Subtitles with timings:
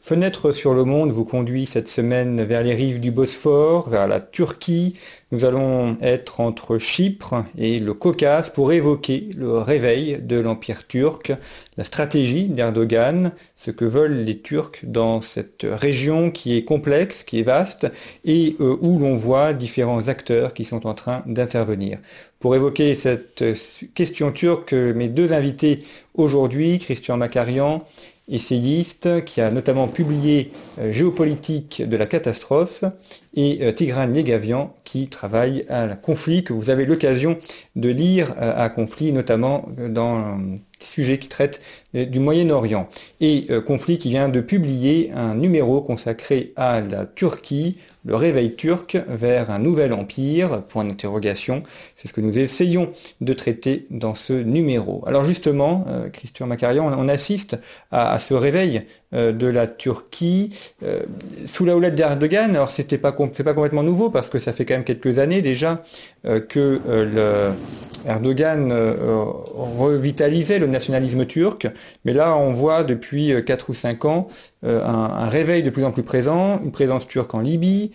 [0.00, 4.20] Fenêtre sur le monde vous conduit cette semaine vers les rives du Bosphore, vers la
[4.20, 4.94] Turquie.
[5.32, 11.32] Nous allons être entre Chypre et le Caucase pour évoquer le réveil de l'Empire turc,
[11.76, 17.40] la stratégie d'Erdogan, ce que veulent les Turcs dans cette région qui est complexe, qui
[17.40, 17.88] est vaste
[18.24, 21.98] et euh, où l'on voit différents acteurs qui sont en train d'intervenir.
[22.38, 23.44] Pour évoquer cette
[23.94, 25.80] question turque, mes deux invités
[26.14, 27.82] aujourd'hui, Christian Macarian
[28.28, 32.84] essayiste qui a notamment publié euh, Géopolitique de la catastrophe
[33.38, 37.38] et euh, Tigran Negavian qui travaille à conflit que vous avez l'occasion
[37.76, 40.40] de lire euh, à conflit notamment dans
[40.84, 41.60] sujet qui traite
[41.94, 42.88] du Moyen-Orient.
[43.20, 48.54] Et euh, Conflit qui vient de publier un numéro consacré à la Turquie, le réveil
[48.54, 51.62] turc vers un nouvel empire, point d'interrogation.
[51.96, 55.02] C'est ce que nous essayons de traiter dans ce numéro.
[55.06, 57.56] Alors justement, euh, Christian Macarian, on, assiste
[57.90, 58.82] à, ce réveil
[59.14, 60.54] euh, de la Turquie
[61.46, 62.50] sous la houlette d'Erdogan.
[62.50, 65.42] Alors c'était pas c'est pas complètement nouveau parce que ça fait quand même quelques années
[65.42, 65.82] déjà
[66.24, 67.52] que le
[68.06, 68.72] Erdogan
[69.78, 71.68] revitalisait le nationalisme turc,
[72.04, 74.28] mais là on voit depuis 4 euh, ou 5 ans
[74.64, 77.92] euh, un, réveil de plus en plus présent, une présence turque en Libye,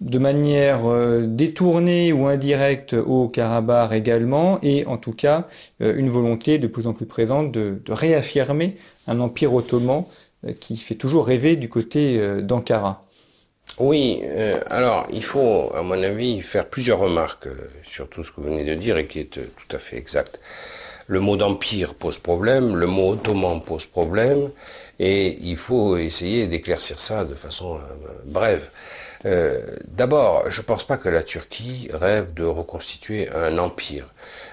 [0.00, 5.46] de manière euh, détournée ou indirecte au Karabakh également, et en tout cas
[5.80, 10.04] une volonté de plus en plus présente de, réaffirmer un empire ottoman
[10.60, 13.04] qui fait toujours rêver du côté d'Ankara.
[13.78, 14.22] Oui,
[14.68, 17.48] alors il faut, à mon avis, faire plusieurs remarques
[17.84, 20.38] sur tout ce que vous venez de dire et qui est tout à fait exact
[21.06, 24.50] le mot d'empire pose problème, le mot ottoman pose problème,
[24.98, 27.80] et il faut essayer d'éclaircir ça de façon euh,
[28.24, 28.70] brève.
[29.24, 34.12] Euh, d'abord, je ne pense pas que la Turquie rêve de reconstituer un empire.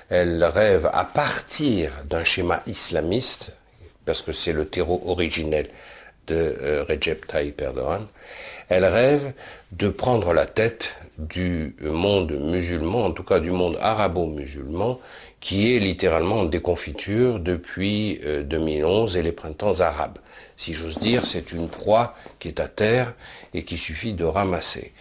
[0.09, 3.51] Elle rêve à partir d'un schéma islamiste,
[4.05, 5.69] parce que c'est le terreau originel
[6.27, 8.05] de euh, Recep Tayyip Erdogan,
[8.69, 9.33] elle rêve
[9.71, 14.99] de prendre la tête du monde musulman, en tout cas du monde arabo-musulman,
[15.41, 20.19] qui est littéralement en déconfiture depuis 2011 euh, et les printemps arabes.
[20.57, 23.13] Si j'ose dire, c'est une proie qui est à terre
[23.53, 24.93] et qui suffit de ramasser.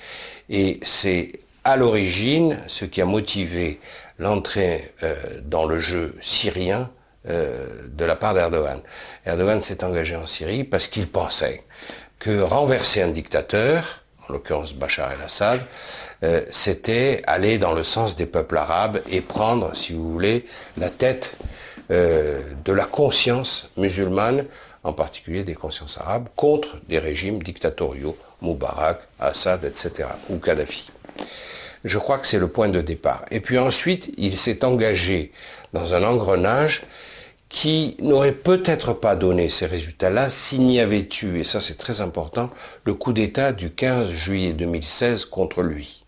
[0.48, 1.32] Et c'est
[1.64, 3.80] à l'origine ce qui a motivé
[4.18, 5.14] l'entrée euh,
[5.44, 6.90] dans le jeu syrien
[7.28, 8.80] euh, de la part d'Erdogan.
[9.26, 11.62] Erdogan s'est engagé en Syrie parce qu'il pensait
[12.18, 15.60] que renverser un dictateur, en l'occurrence Bachar el-Assad,
[16.22, 20.46] euh, c'était aller dans le sens des peuples arabes et prendre, si vous voulez,
[20.76, 21.36] la tête
[21.90, 24.44] euh, de la conscience musulmane,
[24.84, 30.90] en particulier des consciences arabes, contre des régimes dictatoriaux, Moubarak, Assad, etc., ou Kadhafi.
[31.84, 33.24] Je crois que c'est le point de départ.
[33.30, 35.32] Et puis ensuite, il s'est engagé
[35.72, 36.82] dans un engrenage
[37.48, 42.00] qui n'aurait peut-être pas donné ces résultats-là s'il n'y avait eu, et ça c'est très
[42.00, 42.50] important,
[42.84, 46.04] le coup d'État du 15 juillet 2016 contre lui.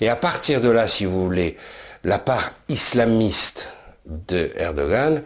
[0.00, 1.56] Et à partir de là, si vous voulez,
[2.04, 3.68] la part islamiste
[4.06, 5.22] de Erdogan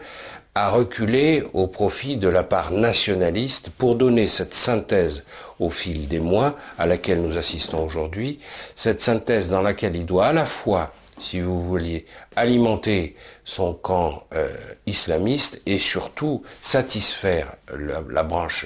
[0.53, 5.23] a reculé au profit de la part nationaliste pour donner cette synthèse
[5.59, 8.39] au fil des mois à laquelle nous assistons aujourd'hui,
[8.73, 12.05] cette synthèse dans laquelle il doit à la fois si vous vouliez,
[12.35, 14.49] alimenter son camp euh,
[14.85, 18.65] islamiste et surtout satisfaire la, branche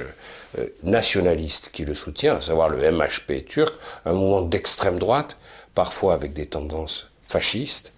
[0.57, 3.73] euh, nationaliste qui le soutient, à savoir le MHP turc,
[4.05, 5.37] un mouvement d'extrême droite,
[5.75, 7.93] parfois avec des tendances fascistes,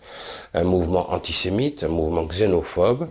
[0.53, 3.07] un mouvement antisémite, un mouvement xénophobe,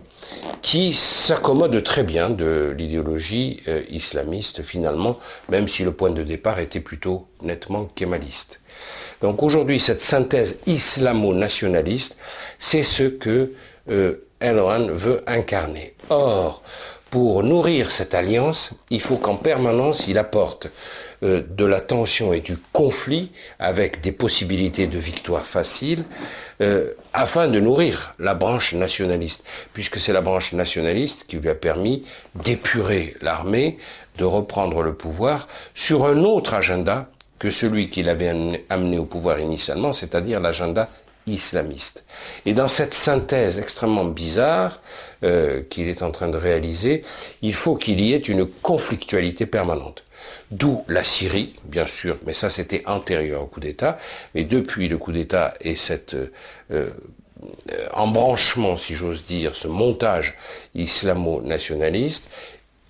[0.61, 5.17] qui s'accommode très bien de l'idéologie euh, islamiste finalement,
[5.49, 8.61] même si le point de départ était plutôt nettement kémaliste.
[9.21, 12.17] Donc aujourd'hui, cette synthèse islamo-nationaliste,
[12.59, 13.53] c'est ce que
[13.89, 15.93] euh, Erdogan veut incarner.
[16.09, 16.61] Or,
[17.11, 20.69] pour nourrir cette alliance, il faut qu'en permanence, il apporte
[21.23, 26.05] euh, de la tension et du conflit avec des possibilités de victoire facile
[26.61, 29.43] euh, afin de nourrir la branche nationaliste,
[29.73, 33.77] puisque c'est la branche nationaliste qui lui a permis d'épurer l'armée,
[34.17, 37.09] de reprendre le pouvoir sur un autre agenda
[37.39, 40.87] que celui qu'il avait amené au pouvoir initialement, c'est-à-dire l'agenda
[41.27, 42.03] islamiste.
[42.45, 44.81] Et dans cette synthèse extrêmement bizarre
[45.23, 47.03] euh, qu'il est en train de réaliser,
[47.41, 50.03] il faut qu'il y ait une conflictualité permanente.
[50.51, 53.97] D'où la Syrie, bien sûr, mais ça c'était antérieur au coup d'État,
[54.35, 56.15] mais depuis le coup d'État et cet
[56.71, 56.89] euh,
[57.93, 60.35] embranchement, si j'ose dire, ce montage
[60.75, 62.29] islamo-nationaliste,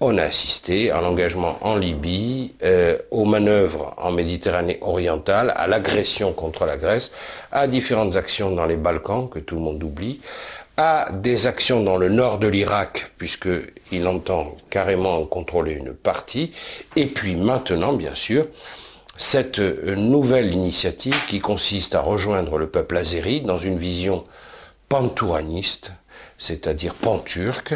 [0.02, 6.34] on a assisté à l'engagement en Libye, euh, aux manœuvres en Méditerranée orientale, à l'agression
[6.34, 7.12] contre la Grèce,
[7.52, 10.20] à différentes actions dans les Balkans, que tout le monde oublie,
[10.76, 16.52] à des actions dans le nord de l'Irak, puisqu'il entend carrément contrôler une partie,
[16.96, 18.48] et puis maintenant, bien sûr,
[19.18, 24.24] cette nouvelle initiative qui consiste à rejoindre le peuple azéri dans une vision
[24.90, 25.94] pantouraniste,
[26.42, 27.76] c'est-à-dire pan-turc,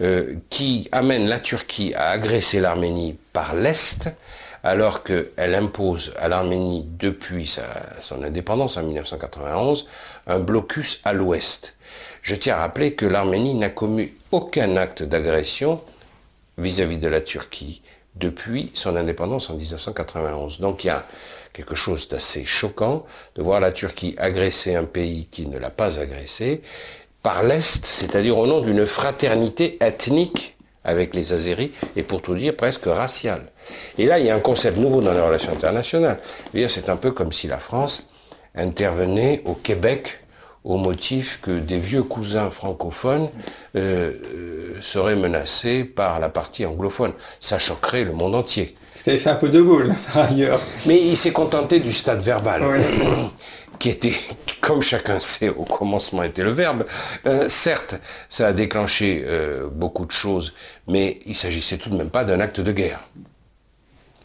[0.00, 4.08] euh, qui amène la Turquie à agresser l'Arménie par l'Est,
[4.62, 7.46] alors qu'elle impose à l'Arménie, depuis
[8.00, 9.86] son indépendance en 1991,
[10.26, 11.74] un blocus à l'Ouest.
[12.22, 15.82] Je tiens à rappeler que l'Arménie n'a commis aucun acte d'agression
[16.56, 17.82] vis-à-vis de la Turquie
[18.14, 20.58] depuis son indépendance en 1991.
[20.58, 21.06] Donc il y a
[21.52, 23.04] quelque chose d'assez choquant
[23.34, 26.62] de voir la Turquie agresser un pays qui ne l'a pas agressé
[27.26, 32.54] par l'Est, c'est-à-dire au nom d'une fraternité ethnique avec les Azéris, et pour tout dire
[32.54, 33.50] presque raciale.
[33.98, 36.20] Et là, il y a un concept nouveau dans les relations internationales.
[36.54, 38.04] C'est un peu comme si la France
[38.54, 40.20] intervenait au Québec
[40.62, 43.28] au motif que des vieux cousins francophones
[43.76, 47.12] euh, euh, seraient menacés par la partie anglophone.
[47.40, 48.76] Ça choquerait le monde entier.
[48.94, 50.60] Ce qu'avait fait un peu de Gaulle, par ailleurs.
[50.86, 52.62] Mais il s'est contenté du stade verbal.
[53.78, 54.14] qui était,
[54.60, 56.84] comme chacun sait, au commencement était le verbe.
[57.26, 57.96] Euh, certes,
[58.28, 60.54] ça a déclenché euh, beaucoup de choses,
[60.88, 63.04] mais il s'agissait tout de même pas d'un acte de guerre,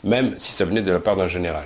[0.04, 1.64] même si ça venait de la part d'un général.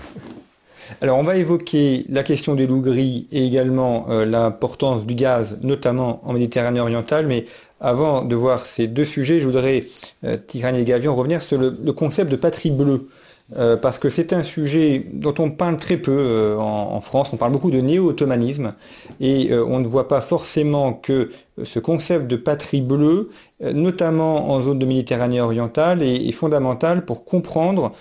[1.02, 5.58] Alors on va évoquer la question des loups gris et également euh, l'importance du gaz,
[5.64, 7.46] notamment en Méditerranée orientale, mais
[7.82, 9.86] avant de voir ces deux sujets, je voudrais,
[10.24, 13.10] euh, et Gavion, revenir sur le concept de patrie bleue.
[13.56, 17.30] Euh, parce que c'est un sujet dont on parle très peu euh, en, France.
[17.32, 18.74] On parle beaucoup de néo-ottomanisme
[19.20, 21.30] et euh, on ne voit pas forcément que
[21.62, 23.30] ce concept de patrie bleue,
[23.62, 27.92] notamment en zone de Méditerranée orientale, est, fondamental pour comprendre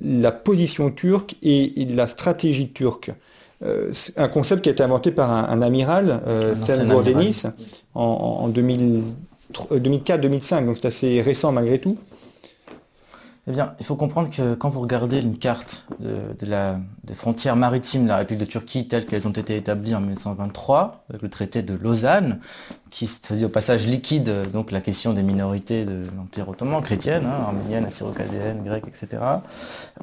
[0.00, 3.10] la position turque et, la stratégie turque.
[4.16, 6.22] un concept qui a été inventé par un, amiral,
[6.62, 7.42] Sam Gourdenis,
[7.94, 11.98] en, en 2004-2005, donc c'est assez récent malgré tout.
[13.48, 18.08] Eh bien, il faut comprendre que quand vous regardez une carte des frontières maritimes de
[18.08, 21.74] la République de Turquie telles qu'elles ont été établies en 1923, avec le traité de
[21.74, 22.38] Lausanne,
[22.90, 27.42] qui dit au passage liquide donc la question des minorités de l'Empire ottoman, chrétienne, hein,
[27.46, 29.20] arménienne, assyro-chaldéenne, grecque, etc.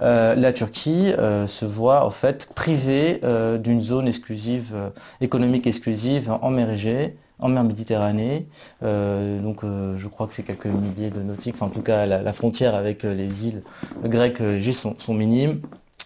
[0.02, 4.76] Euh, la Turquie euh, se voit en fait privée euh, d'une zone exclusive,
[5.22, 8.48] économique exclusive en mer Égée, en mer Méditerranée.
[8.84, 11.56] Euh, donc euh, je crois que c'est quelques milliers de nautiques.
[11.56, 13.64] Enfin en tout cas la, frontière avec euh, les îles
[14.04, 14.42] grecques
[14.74, 15.62] sont, sont minimes.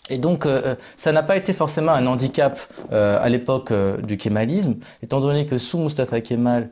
[0.10, 0.46] Et donc,
[0.98, 2.60] ça n'a pas été forcément un handicap
[2.92, 3.72] à l'époque
[4.04, 6.70] du kémalisme, étant donné que sous Mustafa Kemal,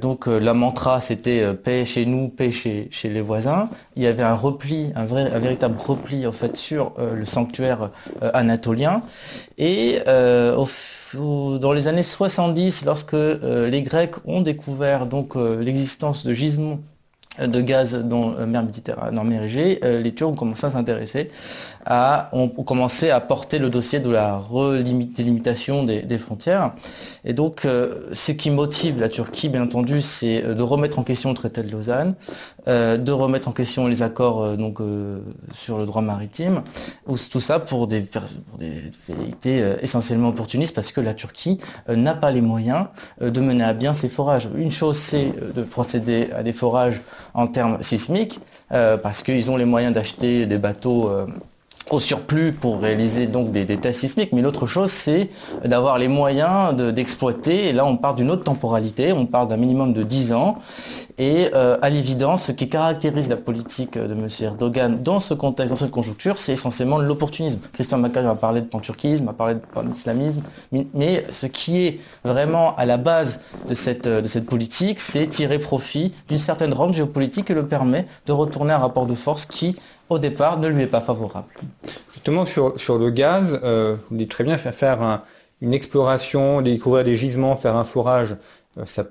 [0.00, 3.70] donc la mantra c'était paix chez nous, paix chez, chez, les voisins.
[3.96, 7.90] Il y avait un repli, un vrai, un véritable repli en fait sur le sanctuaire
[8.22, 9.02] anatolien.
[9.58, 10.64] Et au
[11.14, 16.80] dans les années 70, lorsque euh, les Grecs ont découvert donc euh, l'existence de gisements
[17.40, 21.30] de gaz dans la mer Méditerranée, mer Égée, euh, les Turcs ont commencé à s'intéresser
[21.86, 24.42] à, ont, commencé à porter le dossier de la
[24.82, 26.74] délimitation des frontières.
[27.24, 31.34] Et donc, ce qui motive la Turquie, bien entendu, c'est de remettre en question le
[31.34, 32.16] traité de Lausanne,
[32.68, 35.20] euh, de remettre en question les accords euh, donc euh,
[35.52, 36.62] sur le droit maritime,
[37.06, 42.14] ou tout ça pour des, pour des vérités essentiellement opportunistes parce que la Turquie n'a
[42.14, 42.86] pas les moyens
[43.20, 44.48] de mener à bien ses forages.
[44.54, 47.00] Une chose c'est de procéder à des forages
[47.34, 51.10] en termes sismiques parce qu'ils ont les moyens d'acheter des bateaux
[51.90, 55.28] au surplus pour réaliser donc des, tests sismiques, mais l'autre chose c'est
[55.64, 59.92] d'avoir les moyens d'exploiter, et là on parle d'une autre temporalité, on parle d'un minimum
[59.92, 60.58] de 10 ans,
[61.18, 64.26] et euh, à l'évidence, ce qui caractérise la politique de M.
[64.40, 67.60] Erdogan dans ce contexte, dans cette conjoncture, c'est essentiellement l'opportunisme.
[67.74, 70.42] Christian Macron a parlé de panturquisme, a parlé de panislamisme,
[70.94, 76.38] mais ce qui est vraiment à la base de cette, politique, c'est tirer profit d'une
[76.38, 79.76] certaine rente géopolitique et le permet de retourner un rapport de force qui
[80.10, 81.48] au départ, ne lui est pas favorable.
[82.12, 85.22] Justement, sur, sur le gaz, euh, vous dites très bien, faire,
[85.62, 88.36] une exploration, découvrir des gisements, faire un forage,
[88.78, 89.06] euh, ça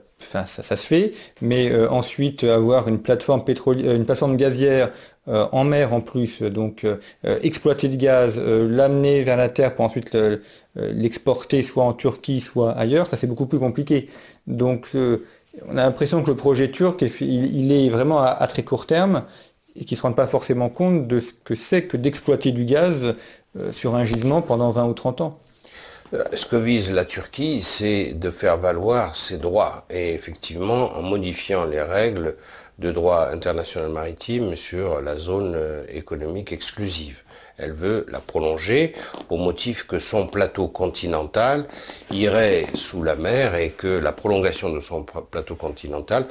[0.61, 4.91] se fait, mais ensuite avoir une plateforme pétrolière, une plateforme gazière
[5.27, 6.85] en mer en plus, donc
[7.23, 10.17] exploiter du gaz, l'amener vers la terre pour ensuite
[10.75, 14.09] l'exporter soit en Turquie, soit ailleurs, ça c'est beaucoup plus compliqué.
[14.45, 14.93] Donc
[15.67, 19.23] on a l'impression que le projet turc, il, est vraiment à, très court terme
[19.79, 22.65] et qui ne se rendent pas forcément compte de ce que c'est que d'exploiter du
[22.65, 23.15] gaz
[23.57, 25.39] euh, sur un gisement pendant 20 ou 30 ans.
[26.13, 29.85] Euh, ce que vise la Turquie, c'est de faire valoir ses droits.
[29.89, 32.35] Et effectivement, en modifiant les règles
[32.79, 37.23] de droit international maritime sur la zone euh, économique exclusive.
[37.59, 38.95] Elle veut la prolonger
[39.29, 41.65] au motif que son plateau continental
[42.11, 46.25] irait sous la mer et que la prolongation de son plateau continental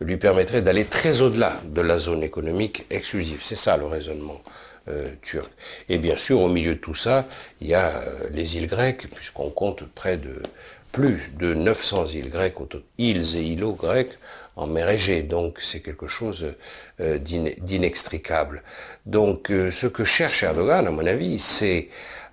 [0.00, 3.40] lui permettrait d'aller très au-delà de la zone économique exclusive.
[3.42, 4.40] C'est ça le raisonnement.
[4.88, 5.50] Euh, turc.
[5.90, 7.26] Et bien sûr, au milieu de tout ça,
[7.60, 10.42] il y a euh, les îles grecques, puisqu'on compte près de
[10.90, 12.56] plus de 900 îles grecques,
[12.96, 14.18] îles et îlots grecs
[14.60, 15.22] en mer Égée.
[15.22, 16.54] Donc c'est quelque chose
[17.00, 18.62] euh, d'inextricable.
[19.06, 21.88] Donc euh, ce que cherche Erdogan, à mon avis, c'est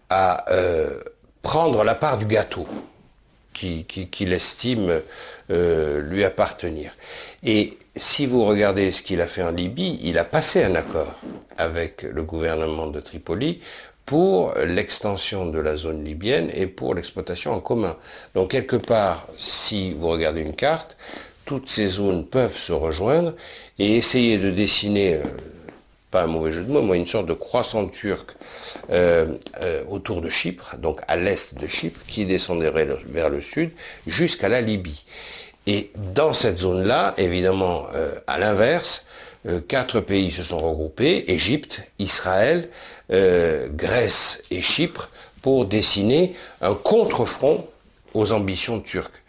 [0.10, 1.00] à euh,
[1.42, 2.68] prendre la part du gâteau
[3.54, 5.02] qu'il estime
[5.50, 6.92] lui appartenir.
[7.42, 11.20] Et si vous regardez ce qu'il a fait en Libye, il a passé un accord
[11.58, 13.60] avec le gouvernement de Tripoli
[14.08, 17.98] pour l'extension de la zone libyenne et pour l'exploitation en commun.
[18.36, 20.96] Donc quelque part, si vous regardez une carte,
[21.48, 23.34] toutes ces zones peuvent se rejoindre
[23.80, 25.24] et essayer de dessiner, euh,
[26.12, 28.36] pas un mauvais jeu de mots, mais une sorte de croissant turc
[28.92, 33.72] euh, euh, autour de Chypre, donc à l'est de Chypre, qui descendrait vers le sud
[34.06, 35.06] jusqu'à la Libye.
[35.66, 37.88] Et dans cette zone-là, évidemment,
[38.26, 39.04] à l'inverse,
[39.68, 42.70] quatre pays se sont regroupés, Égypte, Israël,
[43.10, 45.10] Grèce et Chypre,
[45.42, 47.68] pour dessiner un contre-front
[48.14, 49.22] aux ambitions turques.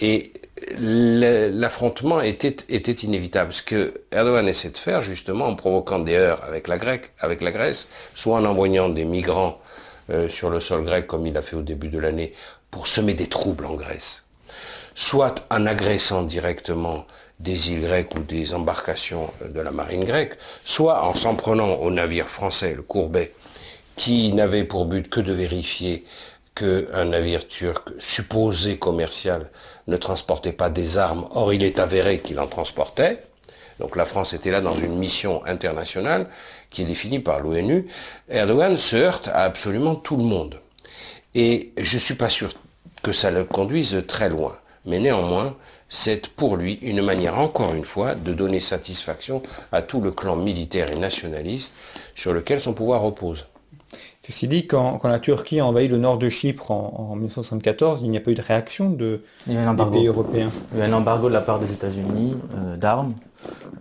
[0.00, 0.32] Et
[0.78, 3.52] l'affrontement était, inévitable.
[3.52, 8.36] Ce que Erdogan essaie de faire, justement, en provoquant des heurts avec la, Grèce, soit
[8.36, 9.60] en envoyant des migrants
[10.10, 12.32] euh, sur le sol grec, comme il a fait au début de l'année,
[12.70, 14.24] pour semer des troubles en Grèce,
[14.94, 17.06] soit en agressant directement
[17.40, 21.90] des îles grecques ou des embarcations de la marine grecque, soit en s'en prenant au
[21.90, 23.32] navire français, le Courbet,
[23.96, 26.04] qui n'avait pour but que de vérifier
[26.54, 29.50] qu'un navire turc supposé commercial
[29.86, 33.22] ne transportait pas des armes, or il est avéré qu'il en transportait.
[33.80, 36.28] Donc la France était là dans une mission internationale
[36.70, 37.86] qui est définie par l'ONU.
[38.28, 40.60] Erdogan se heurte à absolument tout le monde.
[41.34, 42.52] Et je ne suis pas sûr
[43.02, 44.56] que ça le conduise très loin.
[44.84, 45.56] Mais néanmoins,
[45.88, 49.42] c'est pour lui une manière, encore une fois, de donner satisfaction
[49.72, 51.74] à tout le clan militaire et nationaliste
[52.14, 53.46] sur lequel son pouvoir repose.
[54.24, 58.16] Ceci dit, quand, la Turquie a envahi le nord de Chypre en, 1974, il n'y
[58.16, 59.56] a pas eu de réaction de, des
[59.90, 60.48] pays européens.
[60.72, 63.14] Il y a eu un embargo de la part des États-Unis euh, d'armes,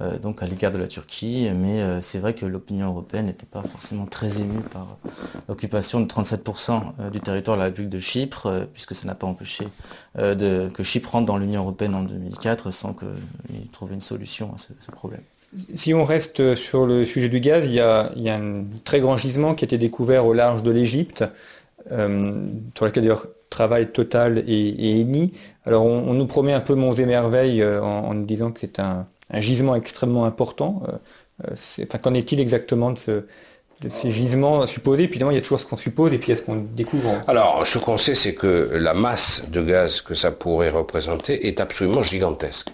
[0.01, 3.45] euh, donc à l'égard de la Turquie, mais euh, c'est vrai que l'opinion européenne n'était
[3.45, 4.97] pas forcément très émue par
[5.47, 9.67] l'occupation de 37% du territoire de la République de Chypre, puisque ça n'a pas empêché
[10.15, 14.89] que Chypre rentre dans l'Union européenne en 2004 sans qu'il trouve une solution à ce
[14.89, 15.21] problème.
[15.75, 19.53] Si on reste sur le sujet du gaz, il y a, un très grand gisement
[19.53, 21.25] qui a été découvert au large de l'Égypte,
[21.91, 25.33] euh, sur lequel d'ailleurs travail total et, et Eni.
[25.65, 29.05] Alors on, nous promet un peu monts et euh, en, nous disant que c'est un,
[29.33, 30.83] gisement extrêmement important.
[30.87, 33.25] Euh, enfin, qu'en est-il exactement de,
[33.89, 35.07] ces gisements supposés?
[35.07, 37.65] Puis évidemment, il y a toujours ce qu'on suppose et puis est-ce qu'on découvre Alors,
[37.67, 42.03] ce qu'on sait, c'est que la masse de gaz que ça pourrait représenter est absolument
[42.03, 42.69] gigantesque.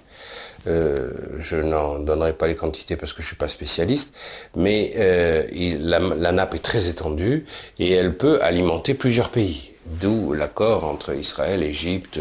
[0.67, 4.13] Euh, je n'en donnerai pas les quantités parce que je suis pas spécialiste,
[4.55, 5.43] mais euh,
[5.79, 7.45] la, nappe est très étendue
[7.79, 9.66] et elle peut alimenter plusieurs pays.
[9.89, 12.19] D'où l'accord entre Israël, Égypte,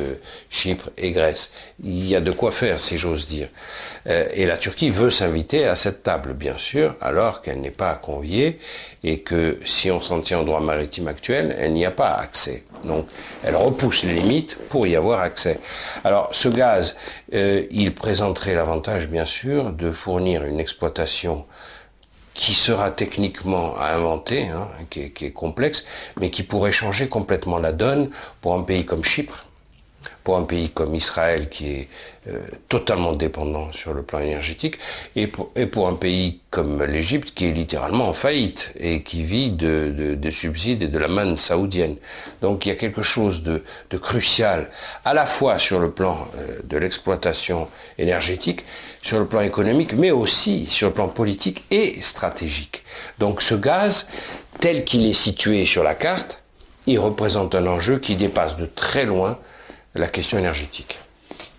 [0.51, 1.51] Chypre et Grèce.
[1.83, 3.49] Il y a de quoi faire, si j'ose dire.
[4.07, 7.95] Euh, et la Turquie veut s'inviter à cette table, bien sûr, alors qu'elle n'est pas
[7.95, 8.61] conviée
[9.03, 12.63] et que si on s'en tient au droit maritime actuel, elle n'y a pas accès.
[12.85, 13.09] Donc,
[13.43, 15.59] elle repousse les limites pour y avoir accès.
[16.05, 16.95] Alors, ce gaz,
[17.35, 21.45] euh, il présenterait l'avantage, bien sûr, de fournir une exploitation
[22.37, 25.85] qui sera techniquement à inventer, hein, qui, est, complexe,
[26.21, 28.11] mais qui pourrait changer complètement la donne
[28.43, 29.46] pour un pays comme Chypre,
[30.26, 31.88] pour un pays comme Israël qui est
[32.26, 34.76] euh, totalement dépendant sur le plan énergétique,
[35.14, 40.16] et pour, un pays comme l'Égypte qui est littéralement en faillite et qui vit de,
[40.21, 41.95] de, subsides et de la manne saoudienne.
[42.42, 44.68] Donc il y a quelque chose de, de crucial
[45.04, 48.64] à la fois sur le plan euh, de l'exploitation énergétique,
[49.02, 52.83] sur le plan économique, mais aussi sur le plan politique et stratégique.
[53.21, 54.09] Donc ce gaz,
[54.59, 56.42] tel qu'il est situé sur la carte,
[56.88, 59.38] il représente un enjeu qui dépasse de très loin
[60.00, 60.99] la question énergétique.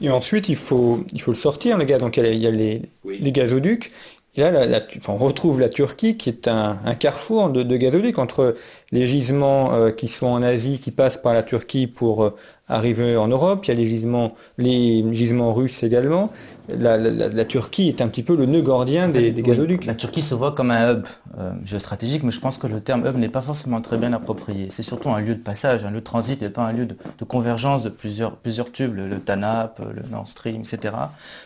[0.02, 2.00] Et ensuite, il faut, il faut le sortir, le gaz.
[2.00, 3.92] Donc, il y a, les, les gazoducs.
[4.36, 8.56] Et là, on retrouve la Turquie qui est un, carrefour de, de gazoducs entre
[8.92, 12.36] les gisements euh, qui sont en Asie, qui passent par la Turquie pour euh,
[12.68, 13.66] arriver en Europe.
[13.66, 16.32] Il y a les gisements, les gisements russes également
[16.70, 19.86] la, Turquie est un petit peu le nœud gordien des, gazoducs.
[19.86, 21.06] La Turquie se voit comme un hub
[21.38, 24.68] euh, géostratégique, mais je pense que le terme hub n'est pas forcément très bien approprié.
[24.70, 26.96] C'est surtout un lieu de passage, un lieu de transit, et pas un lieu de,
[27.26, 30.94] convergence de plusieurs, plusieurs tubes, le, TANAP, le Nord Stream, etc.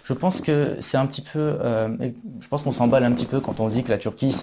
[0.04, 1.90] Je pense que c'est un petit peu, euh,
[2.40, 4.36] je pense qu'on s'emballe un petit peu quand on dit que la Turquie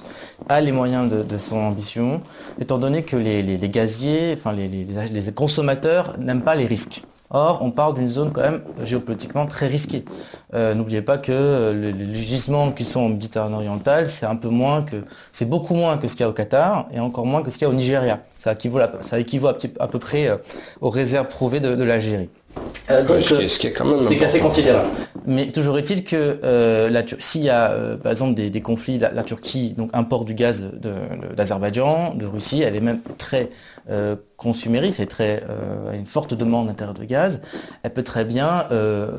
[0.48, 2.20] a les moyens de, son ambition,
[2.60, 7.02] étant donné que les, gaziers, enfin les, les consommateurs n'aiment pas les risques.
[7.30, 10.04] Or, on parle d'une zone quand même géopolitiquement très risquée.
[10.54, 14.48] Euh, n'oubliez pas que euh, les, gisements qui sont en Méditerranée orientale, c'est un peu
[14.48, 17.42] moins que, c'est beaucoup moins que ce qu'il y a au Qatar et encore moins
[17.42, 18.20] que ce qu'il y a au Nigeria.
[18.38, 20.36] Ça équivaut, à, peu près euh,
[20.80, 22.30] aux réserves prouvées de l'Algérie.
[22.90, 24.88] Euh, donc, ce qui est quand même c'est assez considérable.
[25.26, 29.74] Mais toujours est-il que euh, s'il y a euh, par exemple des, conflits, la, Turquie
[29.76, 30.70] donc importe du gaz
[31.36, 33.50] d'Azerbaïdjan, de, Russie, elle est même très
[33.90, 35.44] euh, consumériste, elle est très
[35.92, 37.42] une forte demande d'intérêt de gaz.
[37.82, 38.66] Elle peut très bien,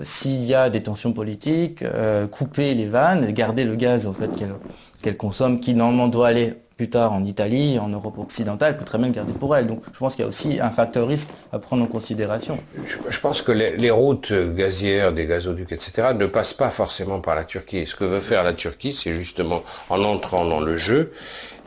[0.01, 1.83] s'il y a des tensions politiques,
[2.31, 4.55] couper les vannes, garder le gaz en fait qu'elle
[5.03, 8.97] qu'elle consomme, qui normalement doit aller plus tard en Italie, en Europe occidentale, peut très
[8.97, 9.67] bien garder pour elle.
[9.67, 12.57] Donc je pense qu'il y a aussi un facteur risque à prendre en considération.
[12.85, 17.43] Je, pense que les, routes gazières, des gazoducs, etc., ne passent pas forcément par la
[17.43, 17.85] Turquie.
[17.85, 21.11] Ce que veut faire la Turquie, c'est justement, en entrant dans le jeu,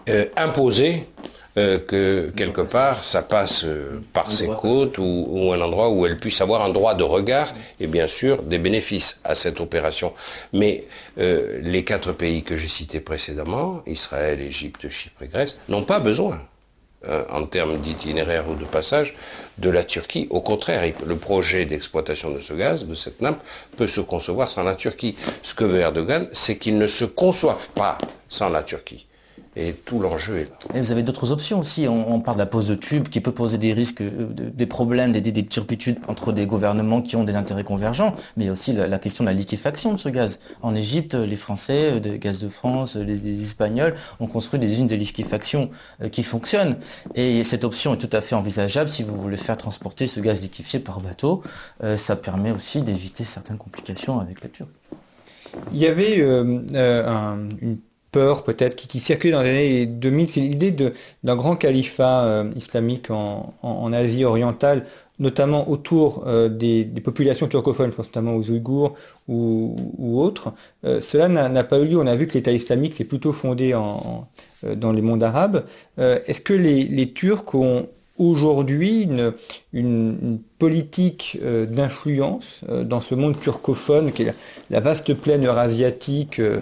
[0.09, 1.07] euh, imposer
[1.59, 6.19] euh, que quelque part ça passe euh, par ses côtes ou, un endroit où elle
[6.19, 10.15] puisse avoir un droit de regard et bien sûr des bénéfices à cette opération.
[10.55, 10.87] Mais
[11.19, 15.99] euh, les quatre pays que j'ai cités précédemment, Israël, Égypte, Chypre et Grèce, n'ont pas
[15.99, 16.41] besoin
[17.31, 19.17] en termes d'itinéraire ou de passage,
[19.59, 20.29] de la Turquie.
[20.31, 23.43] Au contraire, le projet d'exploitation de ce gaz, de cette nappe,
[23.77, 25.17] peut se concevoir sans la Turquie.
[25.43, 29.05] Ce que veut Erdogan, c'est qu'il ne se conçoive pas sans la Turquie.
[29.55, 30.75] Et tout l'enjeu est là.
[30.75, 31.87] Et vous avez d'autres options aussi.
[31.87, 35.13] On, parle de la pose de tubes qui peut poser des risques, euh, des problèmes,
[35.13, 38.17] des, des, turpitudes entre des gouvernements qui ont des intérêts convergents.
[38.37, 40.41] Mais il y a aussi la, question de la liquéfaction de ce gaz.
[40.63, 44.87] En Égypte, les Français, euh, de Gaz de France, les, Espagnols ont construit des usines
[44.87, 45.69] de liquéfaction
[46.01, 46.77] euh, qui fonctionnent.
[47.15, 50.41] Et cette option est tout à fait envisageable si vous voulez faire transporter ce gaz
[50.41, 51.43] liquéfié par bateau.
[51.97, 54.73] ça permet aussi d'éviter certaines complications avec la Turquie.
[55.73, 57.79] Il y avait un, une
[58.13, 60.71] peur peut-être qui, qui circule dans les années 2000, c'est l'idée
[61.25, 64.85] d'un grand califat euh, islamique en, en, Asie orientale,
[65.19, 68.95] notamment autour euh, des, des, populations turcophones, je pense notamment aux Ouïghours
[69.29, 70.53] ou, ou autres.
[70.85, 71.99] Euh, cela n'a pas eu lieu.
[71.99, 74.29] On a vu que l'État islamique s'est plutôt fondé en,
[74.77, 75.65] dans les mondes arabes.
[75.99, 79.33] Est-ce que les, les Turcs ont aujourd'hui une,
[79.73, 84.35] une, politique euh, d'influence euh, dans ce monde turcophone qui est
[84.71, 86.39] la, vaste plaine eurasiatique.
[86.39, 86.61] Euh,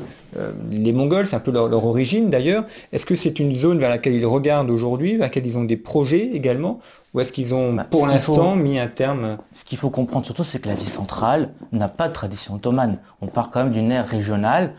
[0.70, 2.64] les Mongols, c'est un peu leur, origine d'ailleurs.
[2.92, 5.76] Est-ce que c'est une zone vers laquelle ils regardent aujourd'hui, vers laquelle ils ont des
[5.76, 6.80] projets également
[7.14, 10.44] Ou est-ce qu'ils ont bah, pour l'instant mis un terme Ce qu'il faut comprendre surtout,
[10.44, 12.98] c'est que l'Asie centrale n'a pas de tradition ottomane.
[13.20, 14.74] On part quand même d'une ère régionale.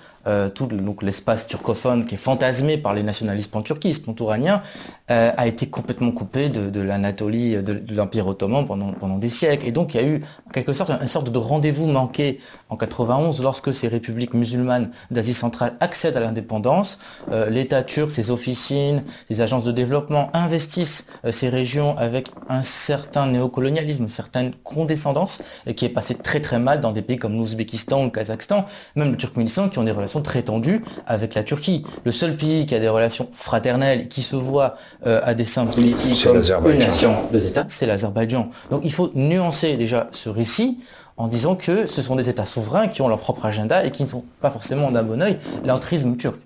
[0.54, 4.62] tout donc l'espace turcophone qui est fantasmé par les nationalistes pan-turquistes, pan-touraniens,
[5.08, 9.68] a été complètement coupé de, de l'Anatolie, de, de l'Empire ottoman pendant, pendant des siècles.
[9.68, 12.78] Et donc il y a eu en quelque sorte une sorte de rendez-vous manqué en
[12.78, 17.00] 91 lorsque ces républiques musulmanes d'Asie centrale accèdent à l'indépendance.
[17.32, 22.62] Euh, L'État turc, ses officines, les agences de développement investissent euh, ces régions avec un
[22.62, 27.18] certain néocolonialisme, une certaine condescendance et qui est passé très très mal dans des pays
[27.18, 31.34] comme l'Ouzbékistan ou le Kazakhstan, même le Turkménistan qui ont des relations très tendues avec
[31.34, 31.84] la Turquie.
[32.06, 34.76] Le seul pays qui a des relations fraternelles, qui se voit
[35.06, 38.50] euh, à des fins politiques comme une nation, deux États, c'est l'Azerbaïdjan.
[38.70, 40.78] Donc il faut nuancer déjà ce récit
[41.18, 44.04] en disant que ce sont des États souverains qui ont leur propre agenda et qui
[44.04, 46.38] ne sont pas forcément d'un bon oeil l'entrisme turc.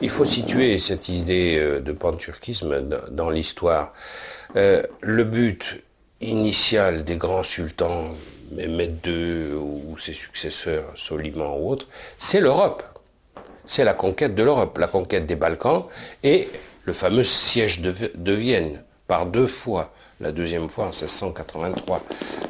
[0.00, 3.92] Il faut situer cette idée euh, de panturquisme dans l'histoire.
[4.56, 5.82] Euh, le but
[6.20, 8.10] initial des grands sultans,
[8.52, 12.82] Mehmed II ou ses successeurs, Soliman ou autres, c'est l'Europe.
[13.64, 15.84] C'est la conquête de l'Europe, la conquête des Balkans
[16.24, 16.48] et
[16.84, 22.02] le fameux siège de Vienne par deux fois la deuxième fois en 1683.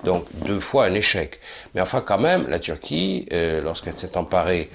[0.04, 1.40] Donc deux fois un échec.
[1.74, 4.70] Mais enfin quand même, la Turquie, euh, lorsqu'elle s'est emparée,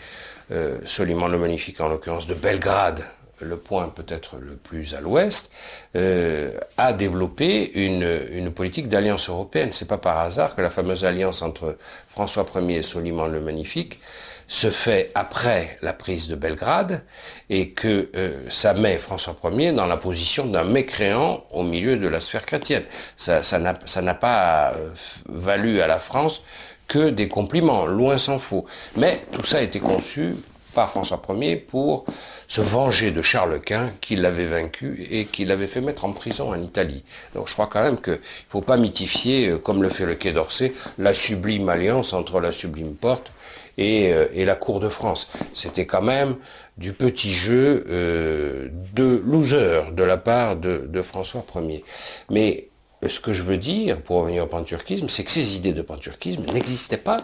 [0.52, 3.04] euh, Soliman le Magnifique en l'occurrence, de Belgrade,
[3.40, 5.52] le point peut-être le plus à l'ouest,
[5.96, 9.70] euh, a développé une, une politique d'alliance européenne.
[9.74, 11.78] C'est pas par hasard que la fameuse alliance entre
[12.10, 14.00] François Ier et Soliman le Magnifique
[14.48, 17.02] se fait après la prise de Belgrade
[17.50, 22.08] et que euh, ça met François Ier dans la position d'un mécréant au milieu de
[22.08, 22.84] la sphère chrétienne.
[23.18, 24.90] Ça n'a pas euh,
[25.28, 26.44] valu à la France
[26.88, 28.66] que des compliments, loin s'en faut.
[28.96, 30.36] Mais tout ça a été conçu
[30.74, 32.06] par François Ier pour
[32.48, 36.52] se venger de Charles Quint qui l'avait vaincu et qui l'avait fait mettre en prison
[36.52, 37.04] en Italie.
[37.34, 40.16] Donc je crois quand même qu'il ne faut pas mythifier, euh, comme le fait le
[40.16, 43.32] Quai d'Orsay, la sublime alliance entre la sublime porte
[43.78, 45.28] et, euh, la cour de France.
[45.54, 46.36] C'était quand même
[46.78, 51.84] du petit jeu euh, de loser de la part de, François Ier.
[52.30, 52.70] Mais
[53.08, 56.44] ce que je veux dire, pour revenir au panturquisme, c'est que ces idées de panturquisme
[56.52, 57.22] n'existaient pas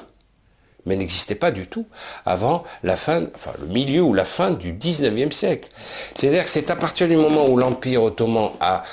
[0.86, 1.86] mais n'existait pas du tout
[2.26, 3.28] avant enfin
[3.60, 5.70] le milieu ou la fin du 19e siècle.
[6.16, 8.84] C'est-à-dire que c'est à partir du moment où l'Empire ottoman a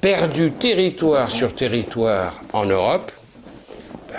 [0.00, 3.12] perdu territoire sur territoire en Europe,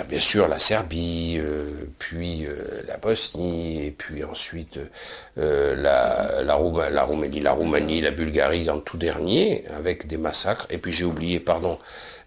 [0.04, 4.78] bien sûr la Serbie, euh, puis euh, la Bosnie, et puis ensuite
[5.38, 10.92] euh, la, Roumanie, la Roumanie, la Bulgarie en tout dernier, avec des massacres, et puis
[10.92, 11.78] j'ai oublié, pardon,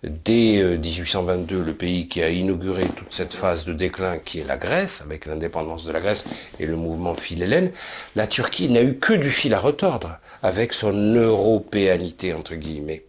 [0.04, 4.48] dès 1822, euh, le pays qui a inauguré toute cette phase de déclin qui est
[4.48, 6.26] la Grèce, avec l'indépendance de la Grèce
[6.60, 7.72] et le mouvement philhellène,
[8.16, 13.04] la Turquie n'a eu que du fil à retordre avec son européanité, entre guillemets.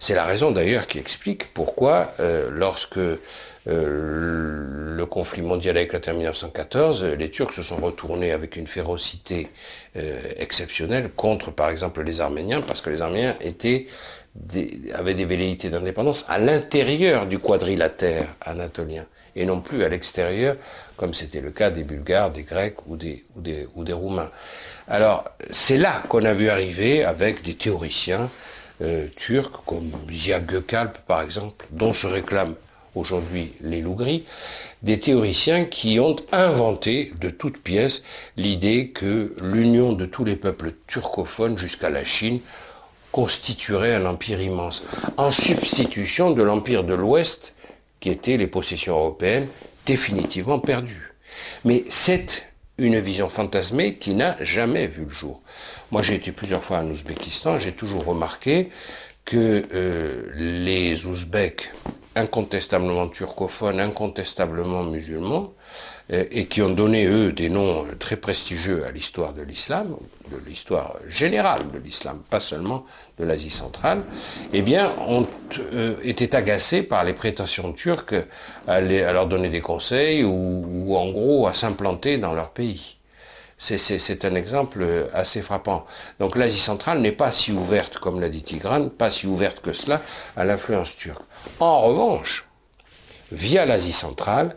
[0.00, 2.12] C'est la raison d'ailleurs qui explique pourquoi,
[2.50, 2.98] lorsque
[3.68, 8.66] euh, le conflit mondial a éclaté en 1914, les Turcs se sont retournés avec une
[8.66, 9.48] férocité
[10.36, 13.36] exceptionnelle contre, par exemple, les Arméniens, parce que les Arméniens
[14.94, 19.04] avait des velléités d'indépendance à l'intérieur du quadrilatère anatolien
[19.36, 20.56] et non plus à l'extérieur,
[20.96, 24.30] comme c'était le cas des Bulgares, des Grecs ou des, ou des, ou des Roumains.
[24.88, 28.30] Alors, c'est là qu'on a vu arriver avec des théoriciens
[28.82, 32.54] euh, turcs, comme Ziya Gökalp, par exemple, dont se réclament
[32.94, 34.24] aujourd'hui les Lougris,
[34.82, 38.02] des théoriciens qui ont inventé de toutes pièces
[38.36, 42.40] l'idée que l'union de tous les peuples turcophones jusqu'à la Chine
[43.12, 44.84] constituerait un empire immense,
[45.18, 47.54] en substitution de l'empire de l'Ouest,
[48.00, 49.48] qui était les possessions européennes,
[49.86, 51.12] définitivement perdues.
[51.64, 52.44] Mais c'est
[52.78, 55.40] une vision fantasmée qui n'a jamais vu le jour.
[55.90, 58.70] Moi j'ai été plusieurs fois en Ouzbékistan, j'ai toujours remarqué
[59.24, 61.70] que euh, les Ouzbeks,
[62.14, 65.52] incontestablement turcophones, incontestablement musulmans,
[66.12, 69.96] euh, et qui ont donné, eux, des noms très prestigieux à l'histoire de l'islam,
[70.30, 72.84] de l'histoire générale de l'islam, pas seulement
[73.18, 74.02] de l'Asie centrale,
[74.52, 75.26] eh bien, ont
[75.72, 78.16] euh, été agacés par les prétentions turques
[78.66, 82.96] à, leur donner des conseils ou, en gros à s'implanter dans leur pays.
[83.62, 85.86] C'est un exemple assez frappant.
[86.18, 89.72] Donc l'Asie centrale n'est pas si ouverte, comme l'a dit Tigrane, pas si ouverte que
[89.72, 90.02] cela
[90.36, 91.22] à l'influence turque.
[91.60, 92.48] En revanche,
[93.30, 94.56] via l'Asie centrale,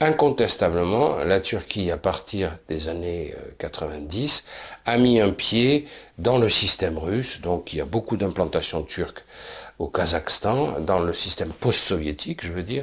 [0.00, 5.86] incontestablement, la Turquie, à partir des années 90, euh, a mis un pied
[6.18, 7.40] dans le système russe.
[7.42, 9.24] Donc il y a beaucoup d'implantations turques
[9.78, 12.82] au Kazakhstan, dans le système post-soviétique, je veux dire,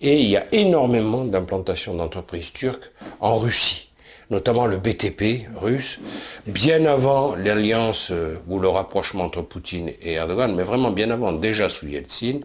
[0.00, 3.87] et il y a énormément d'implantations d'entreprises turques en Russie
[4.30, 5.98] notamment le BTP russe,
[6.46, 11.32] bien avant l'alliance euh, ou le rapprochement entre Poutine et Erdogan, mais vraiment bien avant,
[11.32, 12.40] déjà sous Yeltsin,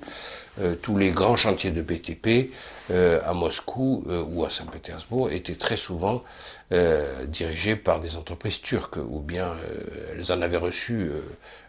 [0.62, 2.52] euh, tous les grands chantiers de BTP
[2.92, 6.24] euh, à Moscou ou à Saint-Pétersbourg étaient très souvent
[7.28, 9.56] dirigés par des entreprises turques, ou bien
[10.12, 11.12] elles en avaient reçu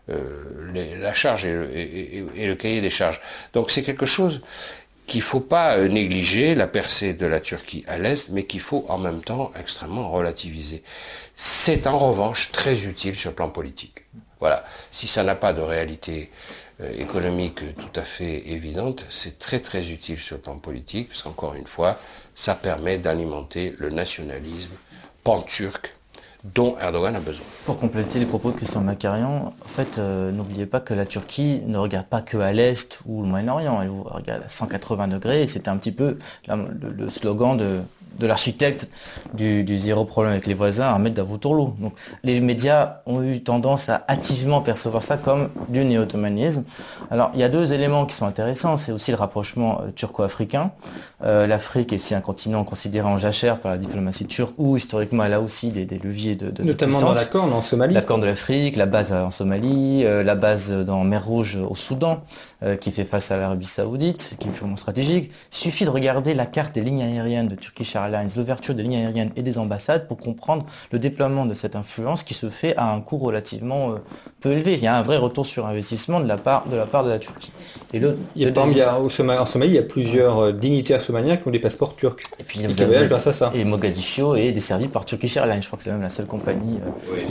[0.08, 3.20] la charge et le, cahier des charges.
[3.52, 4.40] Donc c'est quelque chose
[5.06, 8.86] qu'il ne faut pas négliger la percée de la Turquie à l'Est, mais qu'il faut
[8.88, 10.82] en même temps extrêmement relativiser.
[11.34, 14.04] C'est en revanche très utile sur le plan politique.
[14.40, 14.64] Voilà.
[14.90, 16.30] Si ça n'a pas de réalité
[16.80, 21.22] euh, économique tout à fait évidente, c'est très très utile sur le plan politique, parce
[21.22, 21.98] qu'encore une fois,
[22.34, 24.72] ça permet d'alimenter le nationalisme
[25.22, 25.94] pan-turc
[26.44, 27.44] dont Erdogan a besoin.
[27.64, 31.62] Pour compléter les propos de Christian Macarian, en fait, euh, n'oubliez pas que la Turquie
[31.66, 35.46] ne regarde pas que à l'est ou le Moyen-Orient, elle regarde à 180 degrés, et
[35.46, 37.80] c'était un petit peu le slogan de,
[38.18, 38.88] de l'architecte
[39.34, 41.72] du, zéro problème avec les voisins, Ahmed Davutoglu.
[41.78, 46.64] Donc les médias ont eu tendance à activement percevoir ça comme du néo-ottomanisme.
[47.10, 50.70] Alors il y a deux éléments qui sont intéressants, c'est aussi le rapprochement euh, turco-africain.
[51.24, 55.24] Euh, L'Afrique est aussi un continent considéré en jachère par la diplomatie turque, où historiquement
[55.24, 57.94] elle a aussi des, leviers de, de Notamment dans la Corne en Somalie.
[57.94, 61.74] La Corne de l'Afrique, la base en Somalie, euh, la base dans Mer Rouge au
[61.74, 62.22] Soudan,
[62.80, 65.30] qui fait face à l'Arabie Saoudite, qui est purement stratégique.
[65.52, 68.96] Il suffit de regarder la carte des lignes aériennes de Turkish Airlines, l'ouverture des lignes
[68.96, 72.92] aériennes et des ambassades pour comprendre le déploiement de cette influence qui se fait à
[72.92, 73.96] un coût relativement euh,
[74.40, 74.74] peu élevé.
[74.74, 77.10] Il y a un vrai retour sur investissement de la part de la, part de
[77.10, 77.52] la Turquie.
[77.92, 81.00] Et le, il y a, au Somalie, en Somalie, il y a plusieurs euh, dignitaires
[81.00, 82.20] somaliens qui ont des passeports turcs.
[82.38, 83.52] Et puis il y a grâce à ça.
[83.54, 85.62] Et Mogadiscio est desservi par Turkish Airlines.
[85.62, 86.78] Je crois que c'est même la seule compagnie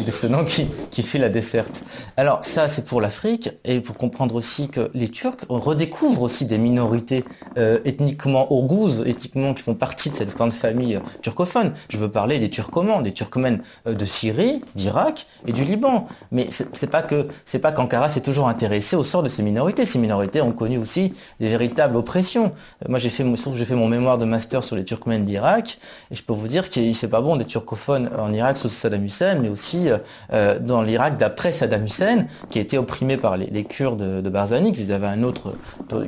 [0.06, 1.84] de ce nom qui, qui fait la desserte.
[2.18, 6.58] Alors ça, c'est pour l'Afrique et pour comprendre aussi que les Turcs redécouvrent aussi des
[6.58, 7.24] minorités
[7.58, 11.74] euh, ethniquement ourgouzes, ethniquement qui font partie de cette grande famille euh, turcophone.
[11.90, 16.08] Je veux parler des Turcomans, des Turkmènes euh, de Syrie, d'Irak et du Liban.
[16.32, 19.84] Mais c'est pas que c'est pas qu'Ankara s'est toujours intéressé au sort de ces minorités.
[19.84, 22.54] Ces minorités ont connu aussi des véritables oppressions.
[22.88, 25.80] Moi, j'ai fait, j'ai fait mon mémoire de master sur les Turkmènes d'Irak
[26.12, 29.04] et je peux vous dire qu'il c'est pas bon des turcophones en Irak sous Saddam
[29.04, 29.90] Hussein, mais aussi
[30.32, 35.08] dans l'Irak d'après Saddam Hussein, qui était opprimé par les, Kurdes de, Barzani, qu'ils avaient
[35.08, 35.54] un autre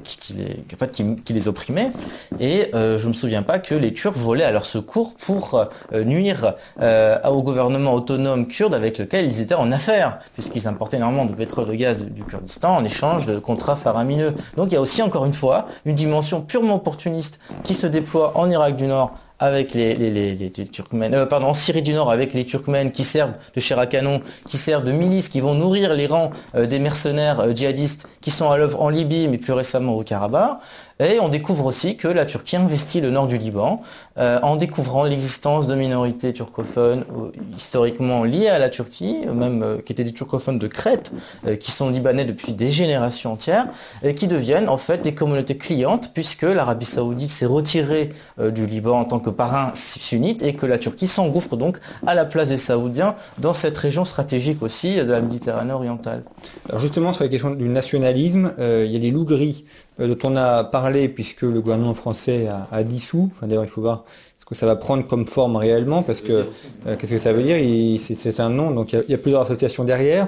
[0.03, 1.91] qui, les opprimait.
[2.39, 6.03] Et euh, je me souviens pas que les Turcs volaient à leur secours pour euh,
[6.03, 11.25] nuire euh, au gouvernement autonome kurde avec lequel ils étaient en affaires, puisqu'ils importaient énormément
[11.25, 14.33] de pétrole et de gaz du Kurdistan en échange de contrats faramineux.
[14.55, 18.37] Donc il y a aussi encore une fois une dimension purement opportuniste qui se déploie
[18.37, 22.45] en Irak du Nord avec les, Turkmènes, euh, pardon, en Syrie du Nord avec les
[22.45, 26.07] Turkmènes qui servent de chair à canon, qui servent de milices, qui vont nourrir les
[26.07, 30.59] rangs des mercenaires djihadistes qui sont à l'œuvre en Libye, mais plus récemment au Karabakh.
[31.01, 33.81] Et on découvre aussi que la Turquie investit le nord du Liban
[34.17, 39.77] euh, en découvrant l'existence de minorités turcophones euh, historiquement liées à la Turquie, même euh,
[39.85, 41.11] qui étaient des turcophones de Crète,
[41.59, 43.67] qui sont libanais depuis des générations entières,
[44.03, 48.99] et qui deviennent en fait des communautés clientes puisque l'Arabie saoudite s'est retirée du Liban
[48.99, 52.57] en tant que parrain sunnite et que la Turquie s'engouffre donc à la place des
[52.57, 56.23] Saoudiens dans cette région stratégique aussi de la Méditerranée orientale.
[56.69, 60.17] Alors justement sur la question du nationalisme, il y a les loups gris euh, dont
[60.23, 63.29] on a parlé puisque le gouvernement français a, dissous.
[63.31, 64.03] Enfin, d'ailleurs, il faut voir
[64.37, 66.45] ce que ça va prendre comme forme réellement, parce que
[66.85, 67.57] euh, qu'est-ce que ça veut dire?
[67.99, 70.27] C'est un nom, donc il y, a, plusieurs associations derrière.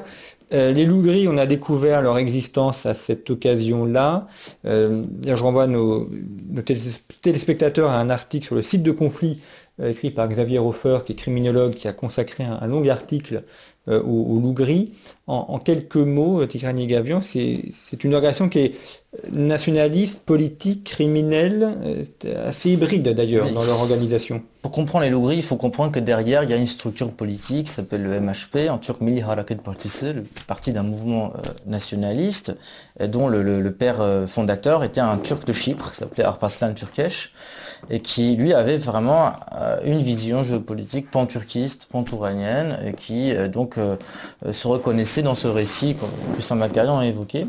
[0.54, 4.28] Euh, les loups gris, on a découvert leur existence à cette occasion-là.
[4.64, 6.10] je renvoie nos,
[6.50, 6.62] nos,
[7.22, 9.40] téléspectateurs à un article sur le site de conflit
[9.84, 13.44] écrit par Xavier Hofer, qui est criminologue, qui a consacré un, long article
[13.88, 14.94] aux, aux loups gris.
[15.28, 18.74] En, quelques mots, Tigrani Gavion, c'est une organisation qui est
[19.32, 21.76] nationaliste, politique, criminelle,
[22.26, 24.42] euh, assez hybride d'ailleurs dans leur organisation.
[24.62, 27.68] Pour comprendre les Lougris, il faut comprendre que derrière, il y a une structure politique
[27.68, 32.56] qui s'appelle le MHP, en turc Milli Hareket Partisi, le parti d'un mouvement euh, nationaliste,
[33.00, 37.32] dont le, père euh, fondateur était un turc de Chypre, qui s'appelait Arpaslan Turkesh,
[37.90, 39.34] et qui, lui, avait vraiment
[39.84, 43.76] une vision géopolitique pan-turquiste, pan-touranienne, et qui, donc,
[44.52, 45.96] se reconnaissait dans ce récit
[46.36, 47.48] que Saint Macarion a évoqué.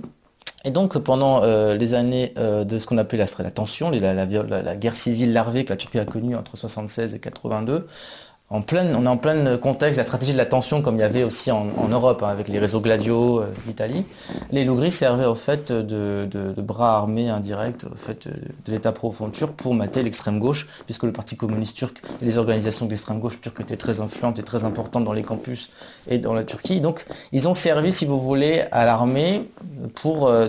[0.65, 4.27] Et donc pendant euh, les années euh, de ce qu'on appelait la, tension, la, la,
[4.27, 7.87] la, guerre civile larvée que la Turquie a connue entre 76 et 82,
[8.51, 11.05] en on est en plein contexte de la stratégie de la tension comme il y
[11.05, 14.07] avait aussi en, Europe hein, avec les réseaux Gladio euh, d'Italie.
[14.51, 19.53] Les loups servaient en fait de, bras armés indirects en fait de l'État profond turc
[19.53, 23.61] pour mater l'extrême gauche puisque le Parti communiste turc et les organisations d'extrême gauche turque
[23.61, 25.69] étaient très influentes et très importantes dans les campus
[26.09, 26.81] et dans la Turquie.
[26.81, 29.51] Donc ils ont servi, si vous voulez, à l'armée
[29.95, 30.49] pour euh,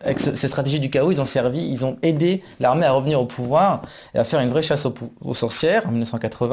[0.00, 3.26] avec ces stratégies du chaos, ils ont servi, ils ont aidé l'armée à revenir au
[3.26, 3.82] pouvoir
[4.14, 6.51] et à faire une vraie chasse aux sorcières en 1980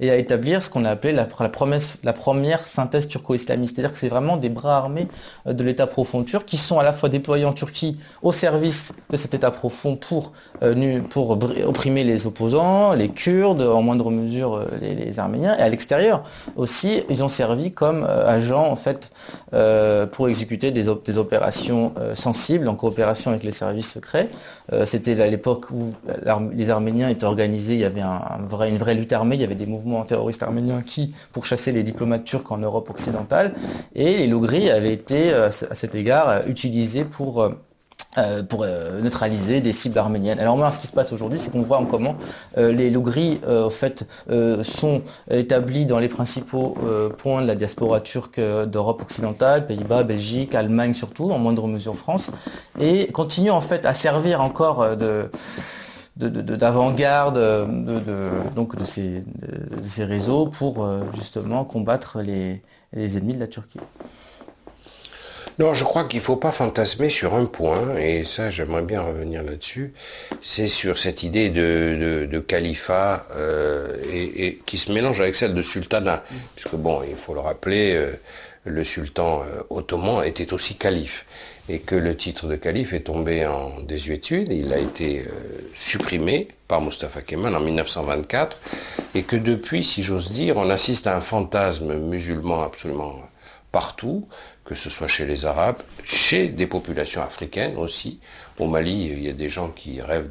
[0.00, 1.28] et à établir ce qu'on a appelé la,
[2.02, 3.76] la première synthèse turco-islamiste.
[3.76, 5.08] C'est-à-dire que c'est vraiment des bras armés
[5.46, 8.92] euh, de l'État profond turc qui sont à la fois déployés en Turquie au service
[9.10, 10.32] de cet État profond pour,
[10.62, 11.00] euh,
[11.66, 16.24] opprimer les opposants, les Kurdes, en moindre mesure euh, les, Arméniens, et à l'extérieur
[16.56, 19.10] aussi, ils ont servi comme agents en fait
[20.12, 24.28] pour exécuter des, opérations sensibles en coopération avec les services secrets.
[24.84, 25.92] C'était à l'époque où
[26.54, 29.66] les Arméniens étaient organisés, il y avait une vraie lutte armée il y avait des
[29.66, 33.54] mouvements terroristes arméniens qui pourchassaient les diplomates turcs en Europe occidentale,
[33.94, 39.72] et les logris avaient été, euh, à cet égard, euh, utilisés pour euh, neutraliser des
[39.72, 40.40] cibles arméniennes.
[40.40, 42.16] Alors moi, ce qui se passe aujourd'hui, c'est qu'on voit en comment
[42.56, 44.08] les logris, en fait,
[44.62, 46.76] sont établis dans les principaux
[47.18, 52.32] points de la diaspora turque d'Europe occidentale, Pays-Bas, Belgique, Allemagne surtout, en moindre mesure France,
[52.80, 55.30] et continuent en fait à servir encore de
[56.16, 62.62] d'avant-garde de, donc de ces, réseaux pour euh, justement combattre les,
[62.94, 63.80] ennemis de la Turquie.
[65.58, 69.02] Non, je crois qu'il ne faut pas fantasmer sur un point, et ça j'aimerais bien
[69.02, 69.92] revenir là-dessus,
[70.42, 73.94] c'est sur cette idée de, califat euh,
[74.64, 76.24] qui se mélange avec celle de sultanat.
[76.56, 78.12] Puisque bon, il faut le rappeler, euh,
[78.64, 81.26] le sultan euh, ottoman était aussi calife.
[81.72, 85.24] Et que le titre de calife est tombé en désuétude, il a été
[85.76, 88.58] supprimé par Mustafa Kemal en 1924,
[89.14, 93.20] et que depuis, si j'ose dire, on assiste à un fantasme musulman absolument
[93.70, 94.26] partout,
[94.64, 98.20] que ce soit chez les Arabes, chez des populations africaines aussi.
[98.58, 100.30] Au Mali, il y a des gens qui rêvent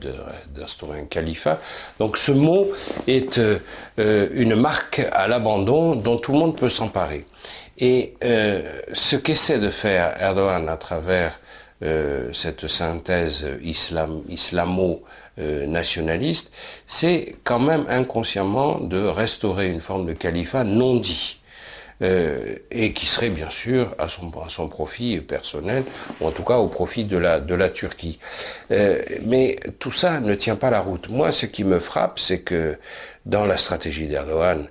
[0.53, 1.59] d'instaurer un califat.
[1.99, 2.69] Donc ce mot
[3.07, 3.59] est euh,
[3.99, 7.25] euh, une marque à l'abandon dont tout le monde peut s'emparer.
[7.79, 11.39] Et euh, ce qu'essaie de faire Erdogan à travers
[12.33, 16.51] cette synthèse islam, islamo-nationaliste,
[16.85, 21.39] c'est quand même inconsciemment de restaurer une forme de califat non dit.
[22.01, 25.83] Euh, et qui serait bien sûr à son, à son profit personnel,
[26.21, 28.19] ou en tout cas au profit de la, de la Turquie.
[28.71, 31.09] Euh, mais tout ça ne tient pas la route.
[31.09, 32.77] Moi, ce qui me frappe, c'est que
[33.29, 34.67] dans la stratégie d'Erdogan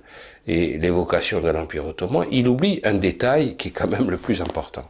[0.47, 4.41] et l'évocation de l'Empire ottoman, il oublie un détail qui est quand même le plus
[4.41, 4.85] important.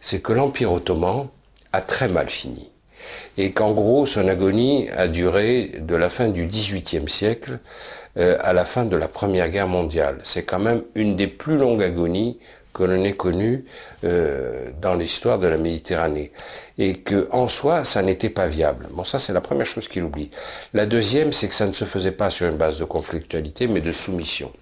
[0.00, 1.28] C'est que l'Empire ottoman
[1.72, 2.70] a très mal fini
[3.36, 7.60] et qu'en gros son agonie a duré de la fin du XVIIIe siècle
[8.18, 10.18] euh, à la fin de la Première Guerre mondiale.
[10.24, 12.38] C'est quand même une des plus longues agonies
[12.78, 13.64] que l'on ait connues
[14.04, 16.30] euh, dans l'histoire de la Méditerranée.
[16.78, 18.86] Et que en soi, ça n'était pas viable.
[18.92, 20.30] Bon, ça c'est la première chose qu'il oublie.
[20.74, 23.80] La deuxième, c'est que ça ne se faisait pas sur une base de conflictualité, mais
[23.80, 24.52] de soumission.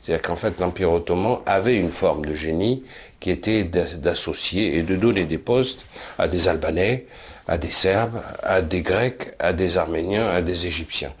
[0.00, 2.82] C'est-à-dire qu'en fait, l'Empire ottoman avait une forme de génie
[3.20, 5.86] qui était d'associer et de donner des postes
[6.18, 7.06] à des Albanais,
[7.48, 11.14] à des Serbes, à des Grecs, à des Arméniens, à des Égyptiens.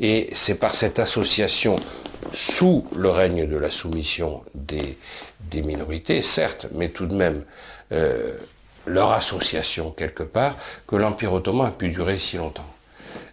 [0.00, 1.76] Et c'est par cette association
[2.32, 4.96] sous le règne de la soumission des,
[5.40, 7.44] des minorités, certes, mais tout de même
[7.92, 8.34] euh,
[8.86, 12.66] leur association quelque part, que l'Empire ottoman a pu durer si longtemps.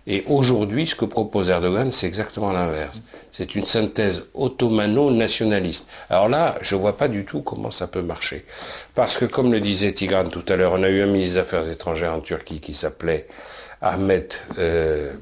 [0.07, 3.01] Et aujourd'hui, ce que propose Erdogan, c'est exactement l'inverse.
[3.31, 5.87] C'est une synthèse ottomano-nationaliste.
[6.11, 8.45] Alors là, je vois pas du tout comment ça peut marcher.
[8.93, 11.39] Parce que, comme le disait Tigran tout à l'heure, on a eu un ministre des
[11.39, 13.27] Affaires étrangères en Turquie qui s'appelait
[13.81, 14.27] Ahmet
[14.59, 15.13] euh,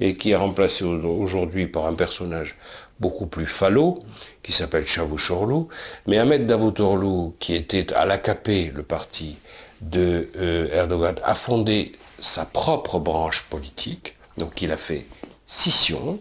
[0.00, 2.56] et qui est remplacé aujourd'hui par un personnage
[3.00, 4.00] beaucoup plus falot,
[4.42, 5.68] qui s'appelle Çavuşoğlu.
[6.06, 9.36] Mais Ahmet Davutoglu, qui était à l'AKP, le parti
[9.80, 15.06] de euh, Erdogan, a fondé sa propre branche politique, donc il a fait
[15.46, 16.18] scission,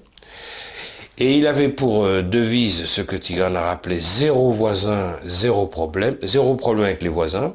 [1.17, 6.17] et il avait pour euh, devise ce que Tigran a rappelé zéro voisin, zéro problème,
[6.23, 7.53] zéro problème avec les voisins.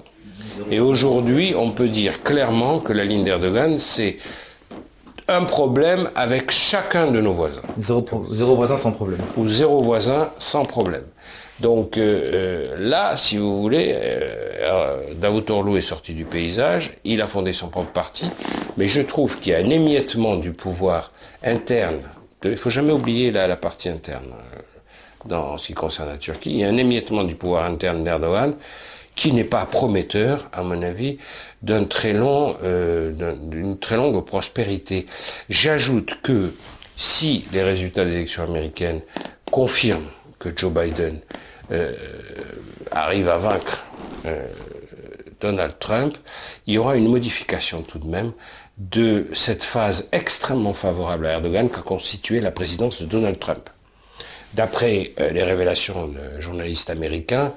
[0.71, 4.19] Et aujourd'hui, on peut dire clairement que la ligne d'Erdogan, c'est
[5.29, 7.63] un problème avec chacun de nos voisins.
[7.79, 9.21] Zéro, zéro voisin sans problème.
[9.37, 11.05] Ou zéro voisin sans problème.
[11.61, 17.27] Donc euh, euh, là, si vous voulez, euh, Davutoglu est sorti du paysage, il a
[17.29, 18.27] fondé son propre parti,
[18.77, 21.13] mais je trouve qu'il y a un émiettement du pouvoir
[21.45, 22.01] interne.
[22.43, 24.35] il ne faut jamais oublier la, partie interne
[25.27, 26.51] dans en ce qui concerne la Turquie.
[26.51, 28.55] Il y a un émiettement du pouvoir interne d'Erdogan
[29.15, 31.19] qui n'est pas prometteur, à mon avis,
[32.13, 32.57] long,
[33.13, 35.07] d'une très longue prospérité.
[35.49, 36.53] J'ajoute que
[36.97, 39.01] si les résultats des élections américaines
[39.51, 41.21] confirment que Joe Biden
[41.73, 41.93] euh,
[42.91, 43.85] arrive à vaincre
[44.27, 44.47] euh,
[45.41, 46.17] Donald Trump,
[46.67, 48.33] il y aura une modification tout de même
[48.79, 53.71] de cette phase extrêmement favorable à Erdogan qu'a constitué la présidence de Donald Trump.
[54.55, 57.53] D'après euh, les révélations d'un journaliste américain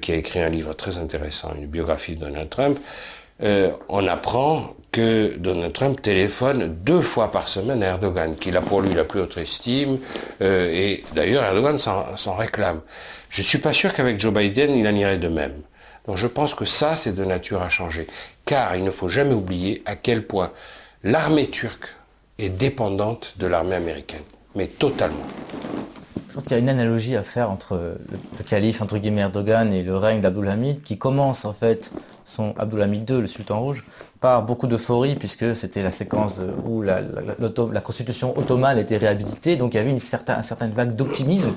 [0.00, 2.78] qui a écrit un livre très intéressant, une biographie de Donald Trump,
[3.40, 8.80] on apprend que Donald Trump téléphone deux fois par semaine à Erdogan, qu'il a pour
[8.80, 9.98] lui la plus haute estime,
[10.40, 12.80] euh, et d'ailleurs Erdogan s'en réclame.
[13.28, 15.62] Je suis pas sûr qu'avec Joe Biden, il en irait de même.
[16.06, 18.06] Donc je pense que ça, c'est de nature à changer.
[18.46, 20.52] Car il ne faut jamais oublier à quel point
[21.04, 21.94] l'armée turque
[22.38, 24.22] est dépendante de l'armée américaine.
[24.54, 25.26] Mais totalement.
[26.30, 29.72] Je pense qu'il y a une analogie à faire entre le, calife, entre guillemets, Erdogan
[29.72, 31.92] et le règne d'Abdulhamid, qui commence en fait
[32.28, 33.84] son Abdulhamid II, le sultan rouge,
[34.20, 37.00] par beaucoup d'euphorie puisque c'était la séquence où la,
[37.80, 41.54] constitution ottomane était réhabilitée, donc il y avait une certaine, certaine vague d'optimisme.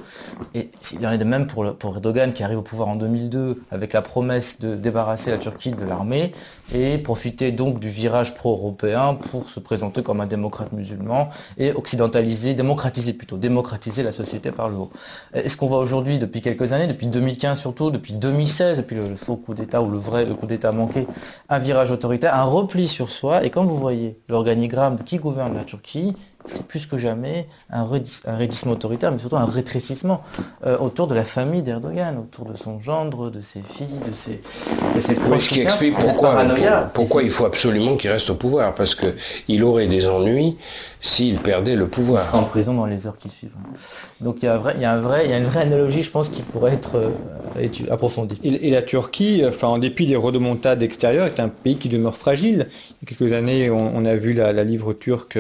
[0.54, 3.94] Et il en est de même pour, Erdogan qui arrive au pouvoir en 2002 avec
[3.94, 6.32] la promesse de débarrasser la Turquie de l'armée
[6.74, 12.54] et profiter donc du virage pro-européen pour se présenter comme un démocrate musulman et occidentaliser,
[12.54, 14.92] démocratiser plutôt, démocratiser la société par le haut.
[15.34, 19.36] Est-ce qu'on voit aujourd'hui depuis quelques années, depuis 2015 surtout, depuis 2016, depuis le, faux
[19.36, 21.08] coup d'État ou le vrai coup d'État manqué,
[21.50, 23.44] un virage autoritaire, un repli sur soi.
[23.44, 28.74] Et quand vous voyez l'organigramme qui gouverne la Turquie, c'est plus que jamais un, redissement
[28.74, 30.22] autoritaire, mais surtout un rétrécissement
[30.66, 34.42] euh, autour de la famille d'Erdogan, autour de son gendre, de ses filles, de ses,
[34.96, 36.44] de ses Ce qui explique pourquoi,
[36.94, 40.58] pourquoi il faut absolument qu'il reste au pouvoir, parce qu'il aurait des ennuis
[41.02, 42.22] s'il perdait le pouvoir.
[42.22, 43.50] Il sera en prison dans les heures qui suivent.
[44.20, 45.62] Donc il y a, vrai, il y a, un vrai, il y a une vraie
[45.62, 48.40] analogie, je pense, qui pourrait être euh, approfondie.
[48.44, 52.68] Et, la Turquie, enfin, en dépit des redemontades extérieures, est un pays qui demeure fragile.
[52.70, 55.40] Il y a quelques années, on, a vu la, la livre turque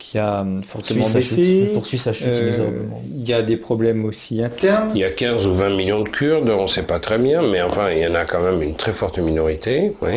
[0.00, 1.70] qui a hum, fortement baissé.
[1.72, 2.28] Poursuit sa chute.
[2.28, 4.90] Euh, il y a des problèmes aussi internes.
[4.94, 7.42] Il y a 15 ou 20 millions de Kurdes, on ne sait pas très bien,
[7.42, 9.92] mais enfin, il y en a quand même une très forte minorité.
[10.00, 10.14] Oui.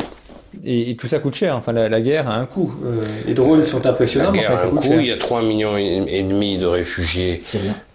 [0.64, 1.56] Et, tout ça coûte cher.
[1.58, 2.74] Enfin, la, guerre a un coût.
[2.86, 4.32] Euh, les drones sont impressionnants.
[4.32, 4.94] La guerre a un coût.
[5.00, 7.40] Il y a 3 millions et demi de réfugiés.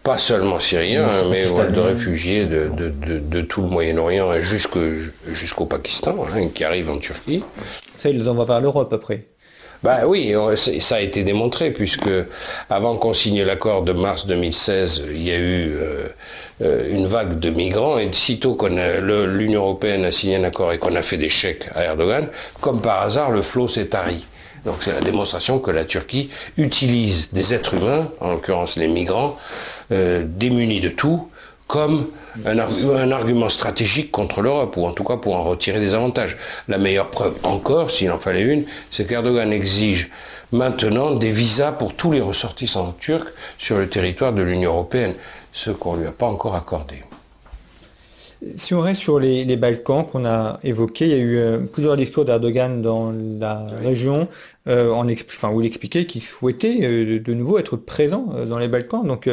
[0.03, 6.49] Pas seulement syriens, mais, de réfugiés de, de, de, tout le Moyen-Orient jusqu'au Pakistan, hein,
[6.55, 7.43] qui arrivent en Turquie.
[7.99, 9.24] Ça, ils les envoient vers l'Europe après.
[9.83, 12.11] Bah oui, ça a été démontré puisque
[12.68, 16.09] avant qu'on signe l'accord de mars 2016, il y a eu euh,
[16.62, 18.76] euh, une vague de migrants et sitôt qu'on
[19.26, 22.26] l'Union européenne a signé un accord et qu'on a fait des chèques à Erdogan,
[22.61, 24.26] comme par hasard, le flot s'est tari.
[24.64, 29.37] Donc c'est la démonstration que la Turquie utilise des êtres humains, en l'occurrence les migrants,
[29.93, 31.29] euh, démunis de tout,
[31.69, 32.07] comme
[32.47, 32.59] un,
[33.12, 36.37] argument stratégique contre l'Europe, ou en tout cas pour en retirer des avantages.
[36.66, 40.11] La meilleure preuve encore, s'il en fallait une, c'est qu'Erdogan exige
[40.51, 45.12] maintenant des visas pour tous les ressortissants turcs sur le territoire de l'Union européenne,
[45.53, 47.05] ce qu'on ne lui a pas encore accordé.
[48.57, 51.97] Si on reste sur les, Balkans qu'on a évoqués, il y a eu euh, plusieurs
[51.97, 54.29] discours d'Erdogan dans la région
[54.69, 59.05] euh, en où il expliquait qu'il souhaitait euh, de nouveau être présent dans les Balkans.
[59.05, 59.29] Donc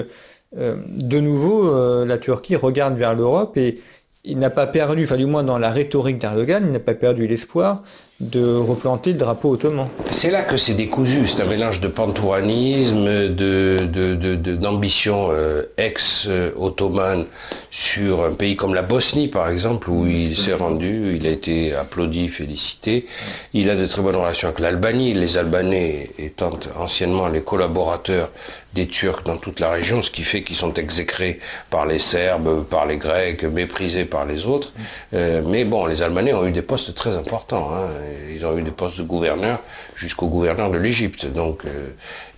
[0.57, 3.79] euh, de nouveau, euh, la Turquie regarde vers l'Europe et
[4.25, 7.27] il n'a pas perdu, enfin du moins dans la rhétorique d'Erdogan, il n'a pas perdu
[7.27, 7.83] l'espoir
[8.21, 9.89] de replanter le drapeau ottoman.
[10.09, 17.25] C'est là que c'est décousu, c'est un mélange de pantouanisme, de, d'ambition euh, ex-ottomane
[17.71, 21.75] sur un pays comme la Bosnie par exemple, où il s'est rendu, il a été
[21.75, 23.05] applaudi, félicité.
[23.53, 28.31] Il a de très bonnes relations avec l'Albanie, les Albanais étant anciennement les collaborateurs
[28.75, 32.65] des Turcs dans toute la région, ce qui fait qu'ils sont exécrés par les Serbes,
[32.65, 34.73] par les Grecs, méprisés par les autres.
[35.13, 37.71] Euh, mais bon, les Albanais ont eu des postes très importants.
[37.73, 37.87] Hein.
[38.35, 39.61] Ils ont eu des postes de gouverneur
[39.95, 41.25] jusqu'au gouverneur de l'Égypte.
[41.25, 41.87] Donc euh,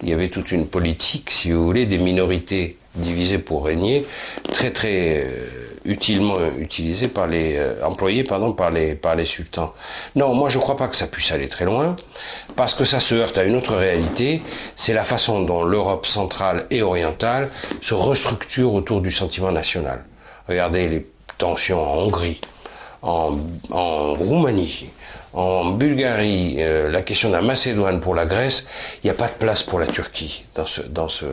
[0.04, 4.06] il y avait toute une politique, si vous voulez, des minorités divisées pour régner,
[4.52, 5.48] très très euh,
[5.86, 9.74] utilement utilisées par les euh, employés pardon par les par les sultans.
[10.16, 11.96] Non, moi je ne crois pas que ça puisse aller très loin
[12.56, 14.42] parce que ça se heurte à une autre réalité,
[14.76, 17.50] c'est la façon dont l'Europe centrale et orientale
[17.82, 20.04] se restructure autour du sentiment national.
[20.48, 21.06] Regardez les
[21.38, 22.42] tensions en Hongrie,
[23.02, 23.38] en,
[23.72, 24.90] en Roumanie,
[25.38, 28.66] en Bulgarie, euh, la question de la Macédoine pour la Grèce,
[29.04, 31.26] il n'y a pas de place pour la Turquie dans ce, dans ce,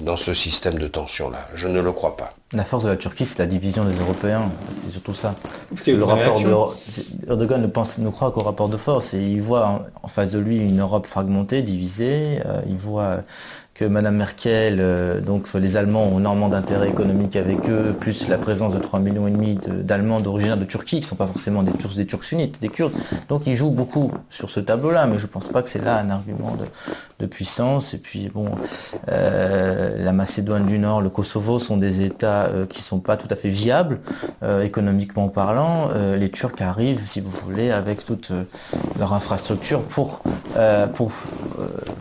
[0.00, 1.48] dans ce système de tension-là.
[1.54, 2.30] Je ne le crois pas.
[2.52, 4.50] La force de la Turquie, c'est la division des Européens.
[4.76, 5.36] C'est surtout ça.
[5.86, 9.86] Le rapport de, Erdogan ne, pense, ne croit qu'au rapport de force et il voit
[10.02, 12.40] en, face de lui une Europe fragmentée, divisée.
[12.44, 13.22] Euh, il voit
[13.74, 18.38] que Madame Merkel, euh, donc les Allemands ont énormément d'intérêt économique avec eux, plus la
[18.38, 21.72] présence de 3 millions et demi d'Allemands d'origine de Turquie, qui sont pas forcément des
[21.72, 22.94] Turcs, des Turcs sunnites, des Kurdes.
[23.28, 26.10] Donc ils jouent beaucoup sur ce tableau-là, mais je pense pas que c'est là un
[26.10, 26.56] argument
[27.18, 27.94] de, puissance.
[27.94, 28.50] Et puis bon,
[29.08, 33.28] euh, la Macédoine du Nord, le Kosovo sont des États euh, qui sont pas tout
[33.30, 34.00] à fait viables
[34.42, 35.88] euh, économiquement parlant.
[35.94, 38.32] Euh, les Turcs arrivent, si vous voulez, avec toute
[38.98, 40.20] leur infrastructure pour
[40.94, 41.12] pour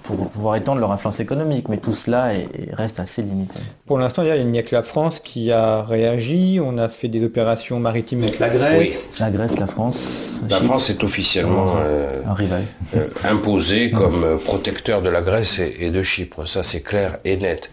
[0.04, 2.32] pour pouvoir étendre leur influence économique mais tout cela
[2.74, 3.60] reste assez limité.
[3.86, 6.60] Pour l'instant, il n'y a que la France qui a réagi.
[6.64, 9.10] On a fait des opérations maritimes avec la Grèce.
[9.20, 10.44] La Grèce, la France.
[10.50, 12.64] La France est officiellement euh, un rival.
[12.96, 16.48] Euh, imposée comme protecteur de la Grèce et, de Chypre.
[16.48, 17.72] Ça, c'est clair et net.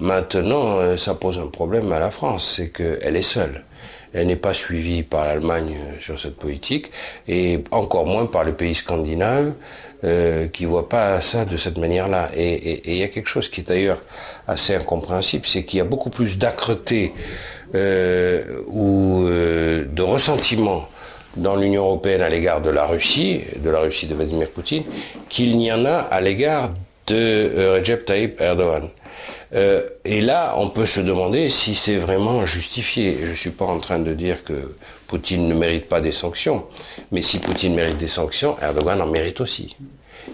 [0.00, 3.64] Maintenant, euh, ça pose un problème à la France, c'est qu'elle est seule.
[4.14, 6.90] Elle n'est pas suivie par l'Allemagne sur cette politique
[7.26, 9.52] et encore moins par les pays scandinaves
[10.04, 12.30] euh, qui voient pas ça de cette manière-là.
[12.36, 14.00] Et il y a quelque chose qui est d'ailleurs
[14.46, 17.12] assez incompréhensible, c'est qu'il y a beaucoup plus d'âcreté
[17.74, 20.88] euh, ou euh, de ressentiment
[21.36, 24.84] dans l'Union européenne à l'égard de la Russie, de la Russie de Vladimir Poutine,
[25.28, 26.70] qu'il n'y en a à l'égard
[27.08, 28.88] de Recep Tayyip Erdogan.
[30.04, 33.18] Et là, on peut se demander si c'est vraiment justifié.
[33.24, 34.74] Je ne suis pas en train de dire que
[35.08, 36.66] Poutine ne mérite pas des sanctions,
[37.10, 39.74] mais si Poutine mérite des sanctions, Erdogan en mérite aussi.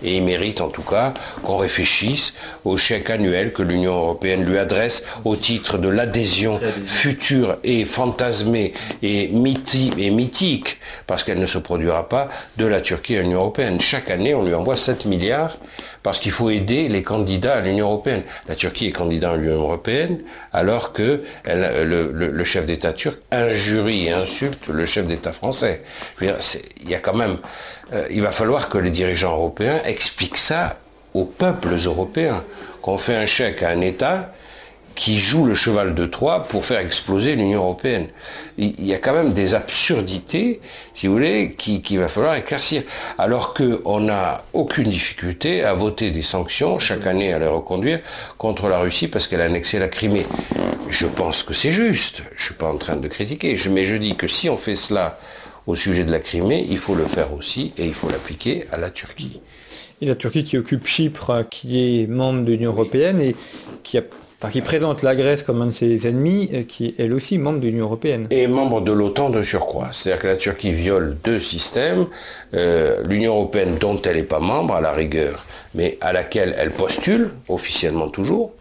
[0.02, 1.14] Et il mérite en tout cas
[1.44, 7.58] qu'on réfléchisse au chèque annuel que l'Union européenne lui adresse au titre de l'adhésion future
[7.62, 13.38] et fantasmée et, mythique, parce qu'elle ne se produira pas, de la Turquie à l'Union
[13.40, 13.80] européenne.
[13.80, 15.56] Chaque année, on lui envoie 7 milliards
[16.05, 18.22] parce qu'il faut aider les candidats à l'Union européenne.
[18.46, 20.20] La Turquie est candidat à l'Union européenne,
[20.52, 25.82] alors que le, chef d'État turc injurie et insulte le chef d'État français.
[26.20, 26.30] il
[26.86, 27.38] y a quand même,
[27.94, 30.76] euh, il va falloir que les dirigeants européens expliquent ça
[31.14, 32.44] aux peuples européens.
[32.82, 34.30] Qu'on fait un chèque à un État,
[34.95, 38.09] qui joue le cheval de Troie pour faire exploser l'Union européenne.
[38.59, 40.61] Il y a quand même des absurdités,
[40.95, 42.82] si vous voulez, qu'il va falloir éclaircir.
[43.18, 48.01] Alors qu'on n'a aucune difficulté à voter des sanctions, chaque année à les reconduire,
[48.38, 50.26] contre la Russie parce qu'elle a annexé la Crimée.
[50.88, 52.22] Je pense que c'est juste.
[52.36, 53.57] Je suis pas en train de critiquer.
[53.70, 55.18] mais je dis que si on fait cela
[55.66, 58.76] au sujet de la Crimée, il faut le faire aussi et il faut l'appliquer à
[58.76, 59.40] la Turquie.
[60.01, 63.34] Et la Turquie qui occupe Chypre, qui est membre de l'Union européenne et
[63.82, 64.03] qui a
[64.51, 67.61] qui présente la Grèce comme un de ses ennemis, euh, qui est elle aussi membre
[67.61, 68.26] de l'Union européenne.
[68.30, 69.91] Et membre de l'OTAN de surcroît.
[69.93, 72.07] C'est-à-dire que la Turquie viole deux systèmes,
[72.55, 76.70] euh, l'Union européenne dont elle n'est pas membre à la rigueur, mais à laquelle elle
[76.70, 78.53] postule, officiellement toujours,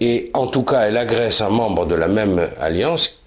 [0.00, 3.22] et en tout cas elle agresse un membre de la même alliance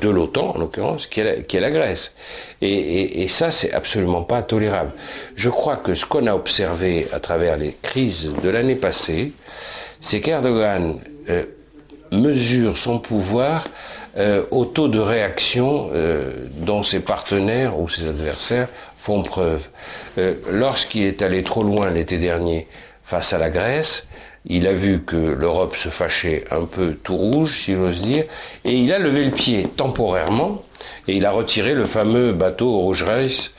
[0.00, 2.12] de l'OTAN, en l'occurrence, qui, est la Grèce.
[2.60, 4.92] Et ça, c'est absolument pas tolérable.
[5.36, 9.32] Je crois que ce qu'on a observé à travers les crises de l'année passée,
[10.04, 11.00] c'est qu'Erdogan
[11.30, 11.44] euh,
[12.12, 13.68] mesure son pouvoir
[14.18, 19.66] euh, au taux de réaction euh, dont ses partenaires ou ses adversaires font preuve.
[20.50, 22.68] Lorsqu'il est allé trop loin l'été dernier
[23.02, 24.06] face à la Grèce,
[24.46, 28.24] il a vu que l'Europe se fâchait un peu tout rouge, si j'ose dire,
[28.64, 30.62] et il a levé le pied temporairement,
[31.08, 33.50] et il a retiré le fameux bateau Rouge Reis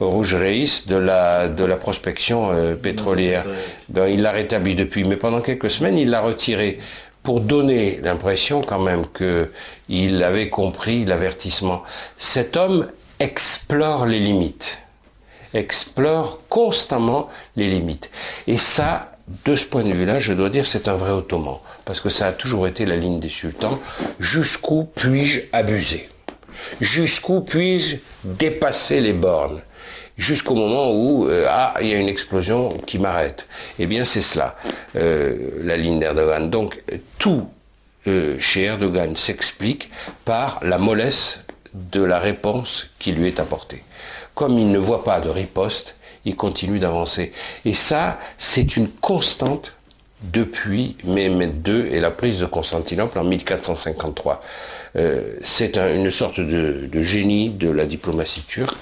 [0.00, 3.44] Rouge Reis de la, de la prospection euh, pétrolière.
[3.88, 6.78] Ben, il l'a rétabli depuis, mais pendant quelques semaines, il l'a retiré
[7.22, 11.82] pour donner l'impression quand même qu'il avait compris l'avertissement.
[12.16, 12.88] Cet homme
[13.18, 14.78] explore les limites,
[15.52, 18.10] explore constamment les limites.
[18.46, 19.12] Et ça,
[19.44, 22.28] de ce point de vue-là, je dois dire, c'est un vrai ottoman, parce que ça
[22.28, 23.78] a toujours été la ligne des sultans.
[24.18, 26.08] Jusqu'où puis-je abuser?
[26.80, 29.60] Jusqu'où puis-je dépasser les bornes?
[30.18, 33.46] Jusqu'au moment où euh, ah il y a une explosion qui m'arrête.
[33.78, 34.56] Eh bien c'est cela
[34.96, 36.50] euh, la ligne d'Erdogan.
[36.50, 36.82] Donc
[37.18, 37.48] tout
[38.06, 39.90] euh, chez Erdogan s'explique
[40.24, 43.84] par la mollesse de la réponse qui lui est apportée.
[44.34, 47.32] Comme il ne voit pas de riposte, il continue d'avancer.
[47.64, 49.74] Et ça, c'est une constante
[50.22, 54.40] depuis Mehmet II et la prise de Constantinople en 1453.
[54.98, 58.76] Euh, c'est une sorte de, génie de la diplomatie turque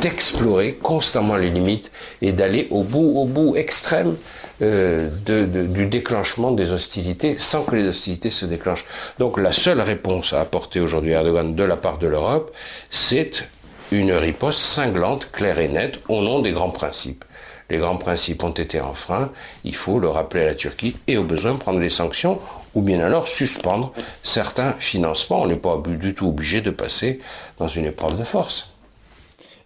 [0.00, 1.90] d'explorer constamment les limites
[2.20, 4.16] et d'aller au bout, au bout extrême
[4.62, 8.84] euh, du déclenchement des hostilités sans que les hostilités se déclenchent.
[9.18, 12.52] Donc la seule réponse à apporter aujourd'hui à Erdogan de la part de l'Europe,
[12.90, 13.44] c'est
[13.90, 17.24] une riposte cinglante, claire et nette, au nom des grands principes
[17.72, 19.30] les grands principes ont été enfreints,
[19.64, 22.38] il faut le rappeler à la Turquie et au besoin prendre des sanctions
[22.74, 23.92] ou bien alors suspendre
[24.22, 25.40] certains financements.
[25.40, 27.18] On n'est pas du tout obligé de passer
[27.58, 28.68] dans une épreuve de force.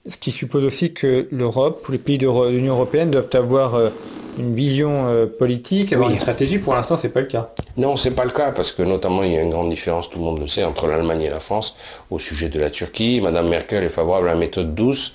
[0.06, 3.90] Ce qui suppose aussi que l'Europe, ou les pays de l'Union européenne doivent avoir euh,
[4.38, 6.58] une vision euh, politique, avoir une stratégie.
[6.60, 7.50] Pour l'instant, c'est pas le cas.
[7.76, 10.20] Non, c'est pas le cas parce que notamment il y a une grande différence, tout
[10.20, 11.76] le monde le sait, entre l'Allemagne et la France
[12.10, 13.20] au sujet de la Turquie.
[13.20, 15.14] Madame Merkel est favorable à la méthode douce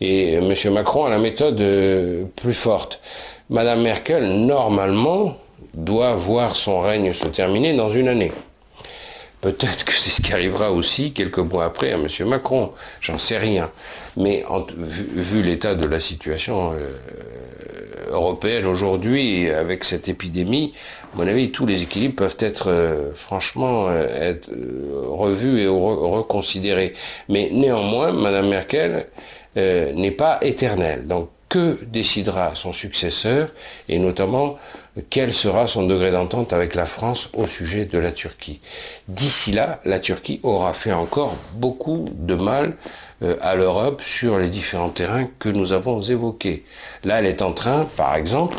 [0.00, 0.54] et M.
[0.72, 3.00] Macron a la méthode euh, plus forte.
[3.50, 5.36] Madame Merkel, normalement,
[5.74, 8.32] doit voir son règne se terminer dans une année.
[9.40, 12.08] Peut-être que c'est ce qui arrivera aussi quelques mois après à M.
[12.26, 13.70] Macron, j'en sais rien.
[14.16, 14.44] Mais
[14.76, 20.74] vu, l'état de la situation euh, européenne aujourd'hui, avec cette épidémie,
[21.14, 24.50] à mon avis, tous les équilibres peuvent être euh, franchement être,
[25.08, 26.94] revus et reconsidérés.
[27.28, 29.06] Mais néanmoins, Mme Merkel
[29.56, 31.06] euh, n'est pas éternel.
[31.06, 33.48] Donc que décidera son successeur
[33.88, 34.58] et notamment
[35.10, 38.60] quel sera son degré d'entente avec la France au sujet de la Turquie?
[39.06, 42.76] D'ici là, la Turquie aura fait encore beaucoup de mal
[43.22, 46.64] euh, à l'Europe sur les différents terrains que nous avons évoqués.
[47.04, 48.56] Là, elle est en train, par exemple,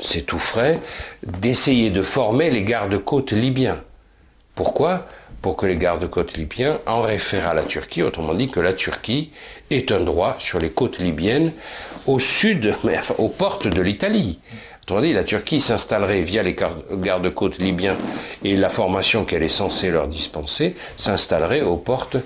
[0.00, 0.78] c'est tout frais,
[1.22, 3.82] d'essayer de former les gardes-côtes libyens.
[4.54, 5.06] Pourquoi?
[5.42, 9.30] Pour que les gardes-côtes libyens en réfèrent à la Turquie, autrement dit que la Turquie
[9.70, 11.52] est un droit sur les côtes libyennes
[12.06, 14.40] au sud, mais enfin, aux portes de l'Italie.
[14.82, 16.56] Autrement dit, la Turquie s'installerait via les
[16.92, 17.96] gardes-côtes libyens
[18.42, 22.16] et la formation qu'elle est censée leur dispenser s'installerait aux portes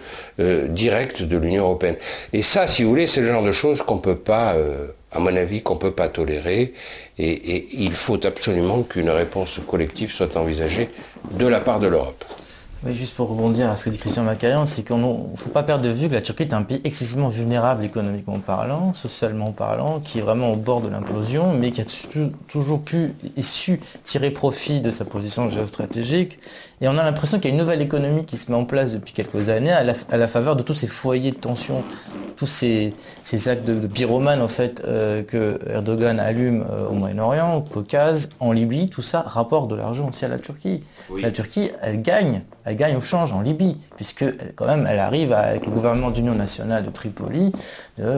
[0.40, 1.96] euh, directes de l'Union européenne.
[2.32, 5.18] Et ça, si vous voulez, c'est le genre de choses qu'on peut pas, euh, à
[5.18, 6.72] mon avis, qu'on peut pas tolérer.
[7.18, 10.88] Et il faut absolument qu'une réponse collective soit envisagée
[11.32, 12.24] de la part de l'Europe.
[12.86, 15.62] Oui, juste pour rebondir à ce que dit Christian Macarian, c'est qu'on ne faut pas
[15.62, 20.00] perdre de vue que la Turquie est un pays excessivement vulnérable économiquement parlant, socialement parlant,
[20.00, 21.86] qui est vraiment au bord de l'implosion, mais qui a
[22.46, 26.38] toujours pu et su tirer profit de sa position géostratégique.
[26.84, 28.92] Et on a l'impression qu'il y a une nouvelle économie qui se met en place
[28.92, 31.82] depuis quelques années à la, faveur de tous ces foyers de tension,
[32.36, 32.92] tous ces,
[33.46, 38.52] actes de, pyromane en fait euh, que Erdogan allume euh, au Moyen-Orient, au Caucase, en
[38.52, 40.82] Libye, tout ça rapporte de l'argent aussi à la Turquie.
[41.22, 45.32] La Turquie, elle gagne, elle gagne au change en Libye, puisque quand même, elle arrive
[45.32, 47.52] avec le gouvernement d'union nationale de Tripoli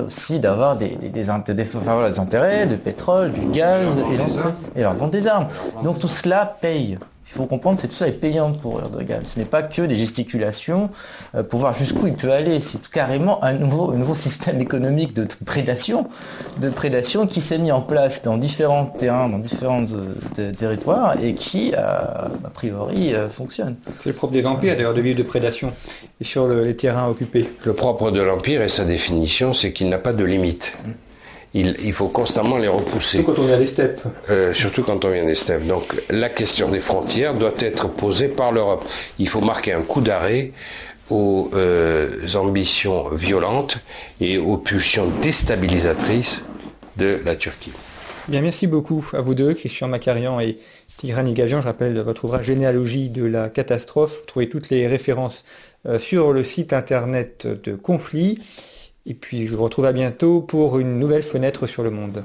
[0.05, 5.47] aussi d'avoir des, des, intérêts de pétrole, du gaz et, et leur vente des armes.
[5.85, 6.99] Donc tout cela paye.
[7.29, 9.23] Il faut comprendre, c'est tout ça est payant pour Erdogan.
[9.25, 10.91] Ce n'est pas que des gesticulations
[11.35, 12.61] euh, pour voir jusqu'où il peut aller.
[12.61, 16.09] C'est carrément un nouveau, un nouveau système économique de prédation,
[16.61, 21.35] de prédation qui s'est mis en place dans différents terrains, dans différents euh, territoires et
[21.35, 23.77] qui, euh, a priori, fonctionne.
[23.99, 25.73] C'est le propre des empires d'ailleurs de vivre de prédation
[26.21, 27.49] et sur les terrains occupés.
[27.65, 30.77] Le propre de l'empire et sa définition, c'est qu'il n'a pas de limite.
[30.85, 31.06] Mm
[31.61, 33.19] il, faut constamment les repousser.
[33.19, 34.01] Surtout quand on vient des steppes.
[34.31, 35.67] Euh, surtout quand on vient des steppes.
[35.67, 38.85] Donc la question des frontières doit être posée par l'Europe.
[39.19, 40.53] Il faut marquer un coup d'arrêt
[41.09, 43.79] aux euh, ambitions violentes
[44.21, 46.43] et aux pulsions déstabilisatrices
[46.97, 47.73] de la Turquie.
[48.29, 50.59] Bien, merci beaucoup à vous deux, Christian Macarian et
[50.97, 51.61] Tigrani Gavian.
[51.61, 54.19] Je rappelle votre ouvrage Généalogie de la catastrophe.
[54.21, 55.45] Vous trouvez toutes les références
[55.87, 58.41] euh, sur le site internet de Conflit.
[59.07, 62.25] Et puis je vous retrouve à bientôt pour une nouvelle fenêtre sur le monde.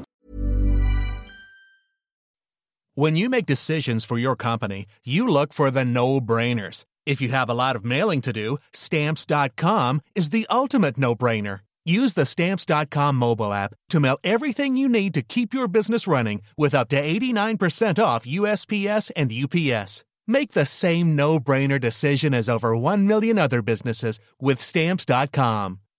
[2.96, 6.84] When you make decisions for your company, you look for the no-brainers.
[7.06, 11.62] If you have a lot of mailing to do, stamps.com is the ultimate no-brainer.
[11.86, 16.42] Use the stamps.com mobile app to mail everything you need to keep your business running
[16.58, 20.04] with up to 89% off USPS and UPS.
[20.28, 25.80] Make the same no-brainer decision as over 1 million other businesses with stamps.com.